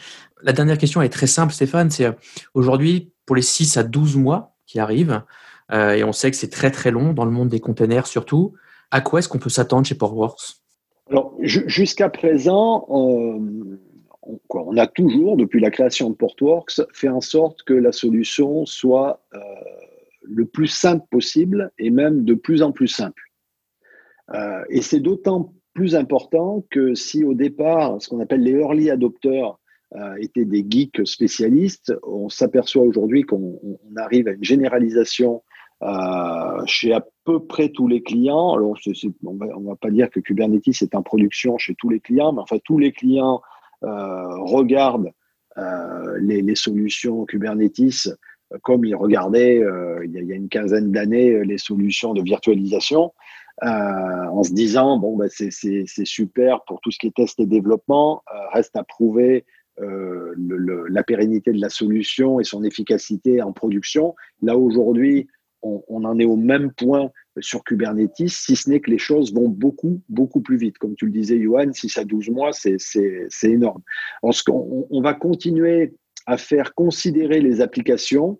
La 0.42 0.52
dernière 0.52 0.78
question 0.78 1.02
est 1.02 1.08
très 1.08 1.26
simple, 1.26 1.52
Stéphane. 1.52 1.90
C'est 1.90 2.06
aujourd'hui, 2.52 3.10
pour 3.26 3.34
les 3.34 3.42
6 3.42 3.76
à 3.78 3.82
12 3.82 4.16
mois 4.16 4.54
qui 4.66 4.78
arrivent, 4.78 5.22
euh, 5.72 5.94
et 5.94 6.04
on 6.04 6.12
sait 6.12 6.30
que 6.30 6.36
c'est 6.36 6.50
très 6.50 6.70
très 6.70 6.90
long 6.90 7.12
dans 7.12 7.24
le 7.24 7.30
monde 7.30 7.48
des 7.48 7.60
containers 7.60 8.06
surtout, 8.06 8.54
à 8.90 9.00
quoi 9.00 9.18
est-ce 9.18 9.28
qu'on 9.28 9.38
peut 9.38 9.50
s'attendre 9.50 9.86
chez 9.86 9.94
Portworx 9.94 10.60
Alors, 11.10 11.34
jusqu'à 11.40 12.10
présent, 12.10 12.86
euh, 12.90 13.80
on, 14.50 14.76
a 14.76 14.86
toujours, 14.86 15.36
depuis 15.36 15.60
la 15.60 15.70
création 15.70 16.10
de 16.10 16.14
Portworx, 16.14 16.82
fait 16.92 17.08
en 17.08 17.20
sorte 17.20 17.62
que 17.62 17.74
la 17.74 17.92
solution 17.92 18.66
soit 18.66 19.22
euh, 19.34 19.38
le 20.22 20.46
plus 20.46 20.66
simple 20.66 21.04
possible 21.10 21.70
et 21.78 21.90
même 21.90 22.24
de 22.24 22.34
plus 22.34 22.62
en 22.62 22.72
plus 22.72 22.88
simple. 22.88 23.22
Euh, 24.34 24.64
et 24.70 24.80
c'est 24.80 25.00
d'autant 25.00 25.52
plus 25.74 25.96
important 25.96 26.64
que 26.70 26.94
si 26.94 27.24
au 27.24 27.34
départ, 27.34 28.00
ce 28.00 28.08
qu'on 28.08 28.20
appelle 28.20 28.42
les 28.42 28.52
early 28.52 28.90
adopters 28.90 29.58
euh, 29.96 30.14
étaient 30.18 30.44
des 30.44 30.64
geeks 30.68 31.06
spécialistes, 31.06 31.92
on 32.02 32.28
s'aperçoit 32.28 32.84
aujourd'hui 32.84 33.22
qu'on 33.22 33.58
arrive 33.96 34.28
à 34.28 34.32
une 34.32 34.44
généralisation 34.44 35.42
chez 36.64 36.94
à 36.94 37.04
peu 37.24 37.44
près 37.44 37.68
tous 37.68 37.86
les 37.88 38.02
clients. 38.02 38.54
Alors, 38.54 38.78
on 39.24 39.34
va, 39.34 39.46
va 39.46 39.76
pas 39.76 39.90
dire 39.90 40.08
que 40.08 40.18
Kubernetes 40.18 40.80
est 40.80 40.94
en 40.94 41.02
production 41.02 41.58
chez 41.58 41.74
tous 41.74 41.90
les 41.90 42.00
clients, 42.00 42.32
mais 42.32 42.40
enfin, 42.40 42.56
tous 42.64 42.78
les 42.78 42.90
clients 42.90 43.42
regardent 43.86 45.12
euh, 45.58 46.18
les, 46.20 46.54
solutions 46.54 47.24
Kubernetes 47.26 48.08
comme 48.62 48.84
ils 48.84 48.94
regardaient 48.94 49.62
euh, 49.62 50.04
il, 50.04 50.12
y 50.12 50.18
a, 50.18 50.20
il, 50.20 50.28
y 50.28 50.32
a, 50.32 50.36
une 50.36 50.48
quinzaine 50.48 50.92
d'années 50.92 51.44
les 51.44 51.58
solutions 51.58 52.12
de 52.12 52.22
virtualisation. 52.22 53.12
Euh, 53.62 53.66
en 53.66 54.42
se 54.42 54.52
disant 54.52 54.98
bon 54.98 55.16
bah, 55.16 55.26
c'est 55.28 56.04
super 56.04 56.64
pour 56.64 56.80
tout 56.80 56.90
ce 56.90 56.98
qui 56.98 57.06
est 57.06 57.14
test 57.14 57.38
et 57.38 57.46
développement, 57.46 58.20
euh, 58.34 58.38
reste 58.52 58.74
à 58.74 58.82
prouver 58.82 59.44
euh, 59.80 60.34
la 60.88 61.04
pérennité 61.04 61.52
de 61.52 61.60
la 61.60 61.68
solution 61.68 62.40
et 62.40 62.44
son 62.44 62.64
efficacité 62.64 63.42
en 63.42 63.52
production. 63.52 64.16
Là 64.42 64.56
aujourd'hui, 64.58 65.28
on, 65.64 66.04
en 66.04 66.18
est 66.18 66.24
au 66.24 66.36
même 66.36 66.72
point 66.72 67.10
sur 67.40 67.64
Kubernetes, 67.64 68.28
si 68.28 68.54
ce 68.54 68.68
n'est 68.70 68.80
que 68.80 68.90
les 68.90 68.98
choses 68.98 69.34
vont 69.34 69.48
beaucoup, 69.48 70.00
beaucoup 70.08 70.40
plus 70.40 70.56
vite. 70.56 70.78
Comme 70.78 70.94
tu 70.94 71.06
le 71.06 71.10
disais, 71.10 71.40
Johan, 71.40 71.72
6 71.72 71.98
à 71.98 72.04
12 72.04 72.30
mois, 72.30 72.50
c'est 72.52 72.78
énorme. 73.42 73.82
On, 74.22 74.30
on, 74.90 75.00
va 75.00 75.14
continuer 75.14 75.94
à 76.26 76.36
faire 76.36 76.74
considérer 76.74 77.40
les 77.40 77.60
applications 77.60 78.38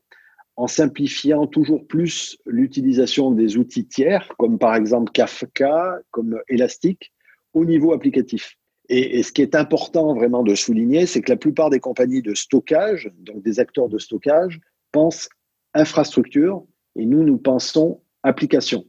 en 0.56 0.68
simplifiant 0.68 1.46
toujours 1.46 1.86
plus 1.86 2.38
l'utilisation 2.46 3.32
des 3.32 3.56
outils 3.56 3.86
tiers, 3.86 4.28
comme 4.38 4.58
par 4.58 4.76
exemple 4.76 5.10
Kafka, 5.12 5.98
comme 6.10 6.40
Elastic, 6.48 7.12
au 7.54 7.64
niveau 7.64 7.92
applicatif. 7.92 8.56
Et, 8.88 9.22
ce 9.22 9.32
qui 9.32 9.42
est 9.42 9.54
important 9.54 10.14
vraiment 10.14 10.42
de 10.42 10.54
souligner, 10.54 11.06
c'est 11.06 11.22
que 11.22 11.32
la 11.32 11.38
plupart 11.38 11.70
des 11.70 11.80
compagnies 11.80 12.22
de 12.22 12.34
stockage, 12.34 13.10
donc 13.20 13.42
des 13.42 13.58
acteurs 13.58 13.88
de 13.88 13.98
stockage, 13.98 14.60
pensent 14.92 15.28
infrastructure 15.72 16.64
et 16.96 17.06
nous, 17.06 17.22
nous 17.22 17.38
pensons 17.38 18.00
application. 18.22 18.84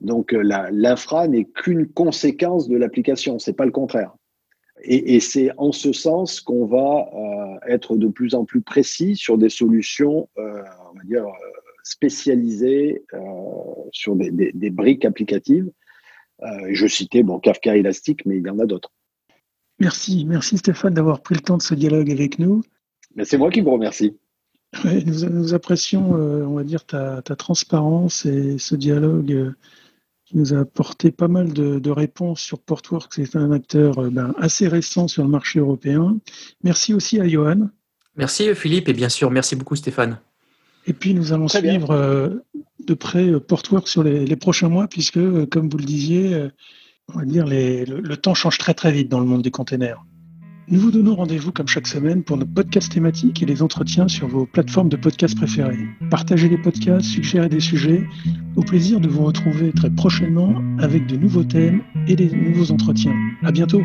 Donc 0.00 0.32
l'infra 0.32 1.28
n'est 1.28 1.44
qu'une 1.44 1.86
conséquence 1.86 2.68
de 2.68 2.76
l'application, 2.76 3.38
c'est 3.38 3.52
pas 3.52 3.66
le 3.66 3.72
contraire. 3.72 4.14
Et, 4.82 5.16
et 5.16 5.20
c'est 5.20 5.50
en 5.58 5.72
ce 5.72 5.92
sens 5.92 6.40
qu'on 6.40 6.64
va 6.64 7.10
euh, 7.12 7.68
être 7.68 7.96
de 7.96 8.08
plus 8.08 8.34
en 8.34 8.46
plus 8.46 8.62
précis 8.62 9.14
sur 9.14 9.36
des 9.36 9.50
solutions, 9.50 10.28
euh, 10.38 10.62
on 10.90 10.96
va 10.96 11.04
dire, 11.04 11.26
spécialisées 11.82 13.04
euh, 13.14 13.18
sur 13.92 14.16
des, 14.16 14.30
des, 14.30 14.52
des, 14.52 14.70
briques 14.70 15.04
applicatives. 15.04 15.70
Euh, 16.42 16.68
je 16.70 16.86
citais 16.86 17.22
bon, 17.22 17.38
Kafka 17.38 17.76
Elastic, 17.76 18.24
mais 18.26 18.38
il 18.38 18.46
y 18.46 18.50
en 18.50 18.58
a 18.58 18.66
d'autres. 18.66 18.92
Merci, 19.78 20.24
merci 20.26 20.58
Stéphane 20.58 20.94
d'avoir 20.94 21.20
pris 21.22 21.34
le 21.34 21.40
temps 21.40 21.56
de 21.56 21.62
ce 21.62 21.74
dialogue 21.74 22.10
avec 22.10 22.38
nous. 22.38 22.62
C'est 23.24 23.38
moi 23.38 23.50
qui 23.50 23.60
vous 23.60 23.72
remercie. 23.72 24.16
Ouais, 24.84 25.02
nous, 25.04 25.28
nous, 25.28 25.54
apprécions, 25.54 26.16
euh, 26.16 26.44
on 26.44 26.54
va 26.54 26.64
dire, 26.64 26.84
ta, 26.84 27.22
ta, 27.22 27.34
transparence 27.34 28.24
et 28.24 28.56
ce 28.58 28.76
dialogue 28.76 29.32
euh, 29.32 29.50
qui 30.24 30.38
nous 30.38 30.54
a 30.54 30.60
apporté 30.60 31.10
pas 31.10 31.26
mal 31.26 31.52
de, 31.52 31.80
de 31.80 31.90
réponses 31.90 32.40
sur 32.40 32.60
Portworx. 32.60 33.08
C'est 33.16 33.36
un 33.36 33.50
acteur 33.50 33.98
euh, 33.98 34.10
ben, 34.10 34.32
assez 34.38 34.68
récent 34.68 35.08
sur 35.08 35.24
le 35.24 35.28
marché 35.28 35.58
européen. 35.58 36.18
Merci 36.62 36.94
aussi 36.94 37.20
à 37.20 37.26
Johan. 37.26 37.68
Merci 38.16 38.54
Philippe 38.54 38.88
et 38.88 38.92
bien 38.92 39.08
sûr, 39.08 39.30
merci 39.30 39.56
beaucoup 39.56 39.74
Stéphane. 39.74 40.18
Et 40.86 40.92
puis 40.92 41.14
nous 41.14 41.32
allons 41.32 41.46
Très 41.46 41.60
suivre 41.60 41.90
euh, 41.90 42.28
de 42.86 42.94
près 42.94 43.40
Portworx 43.40 43.90
sur 43.90 44.04
les, 44.04 44.24
les, 44.24 44.36
prochains 44.36 44.68
mois 44.68 44.86
puisque, 44.86 45.18
comme 45.48 45.68
vous 45.68 45.78
le 45.78 45.84
disiez, 45.84 46.48
on 47.12 47.18
va 47.18 47.24
dire 47.24 47.44
les, 47.44 47.84
le, 47.84 48.00
le 48.00 48.16
temps 48.16 48.34
change 48.34 48.58
très 48.58 48.74
très 48.74 48.92
vite 48.92 49.08
dans 49.08 49.20
le 49.20 49.26
monde 49.26 49.42
des 49.42 49.50
containers. 49.50 50.02
Nous 50.72 50.78
vous 50.78 50.92
donnons 50.92 51.16
rendez-vous 51.16 51.50
comme 51.50 51.66
chaque 51.66 51.88
semaine 51.88 52.22
pour 52.22 52.36
nos 52.36 52.46
podcasts 52.46 52.92
thématiques 52.92 53.42
et 53.42 53.46
les 53.46 53.60
entretiens 53.60 54.06
sur 54.06 54.28
vos 54.28 54.46
plateformes 54.46 54.88
de 54.88 54.96
podcasts 54.96 55.36
préférées. 55.36 55.88
Partagez 56.10 56.48
les 56.48 56.58
podcasts, 56.58 57.06
suggérez 57.06 57.48
des 57.48 57.58
sujets. 57.58 58.06
Au 58.54 58.62
plaisir 58.62 59.00
de 59.00 59.08
vous 59.08 59.24
retrouver 59.24 59.72
très 59.72 59.90
prochainement 59.90 60.62
avec 60.78 61.06
de 61.06 61.16
nouveaux 61.16 61.42
thèmes 61.42 61.82
et 62.06 62.14
des 62.14 62.30
nouveaux 62.30 62.70
entretiens. 62.70 63.16
À 63.42 63.50
bientôt! 63.50 63.82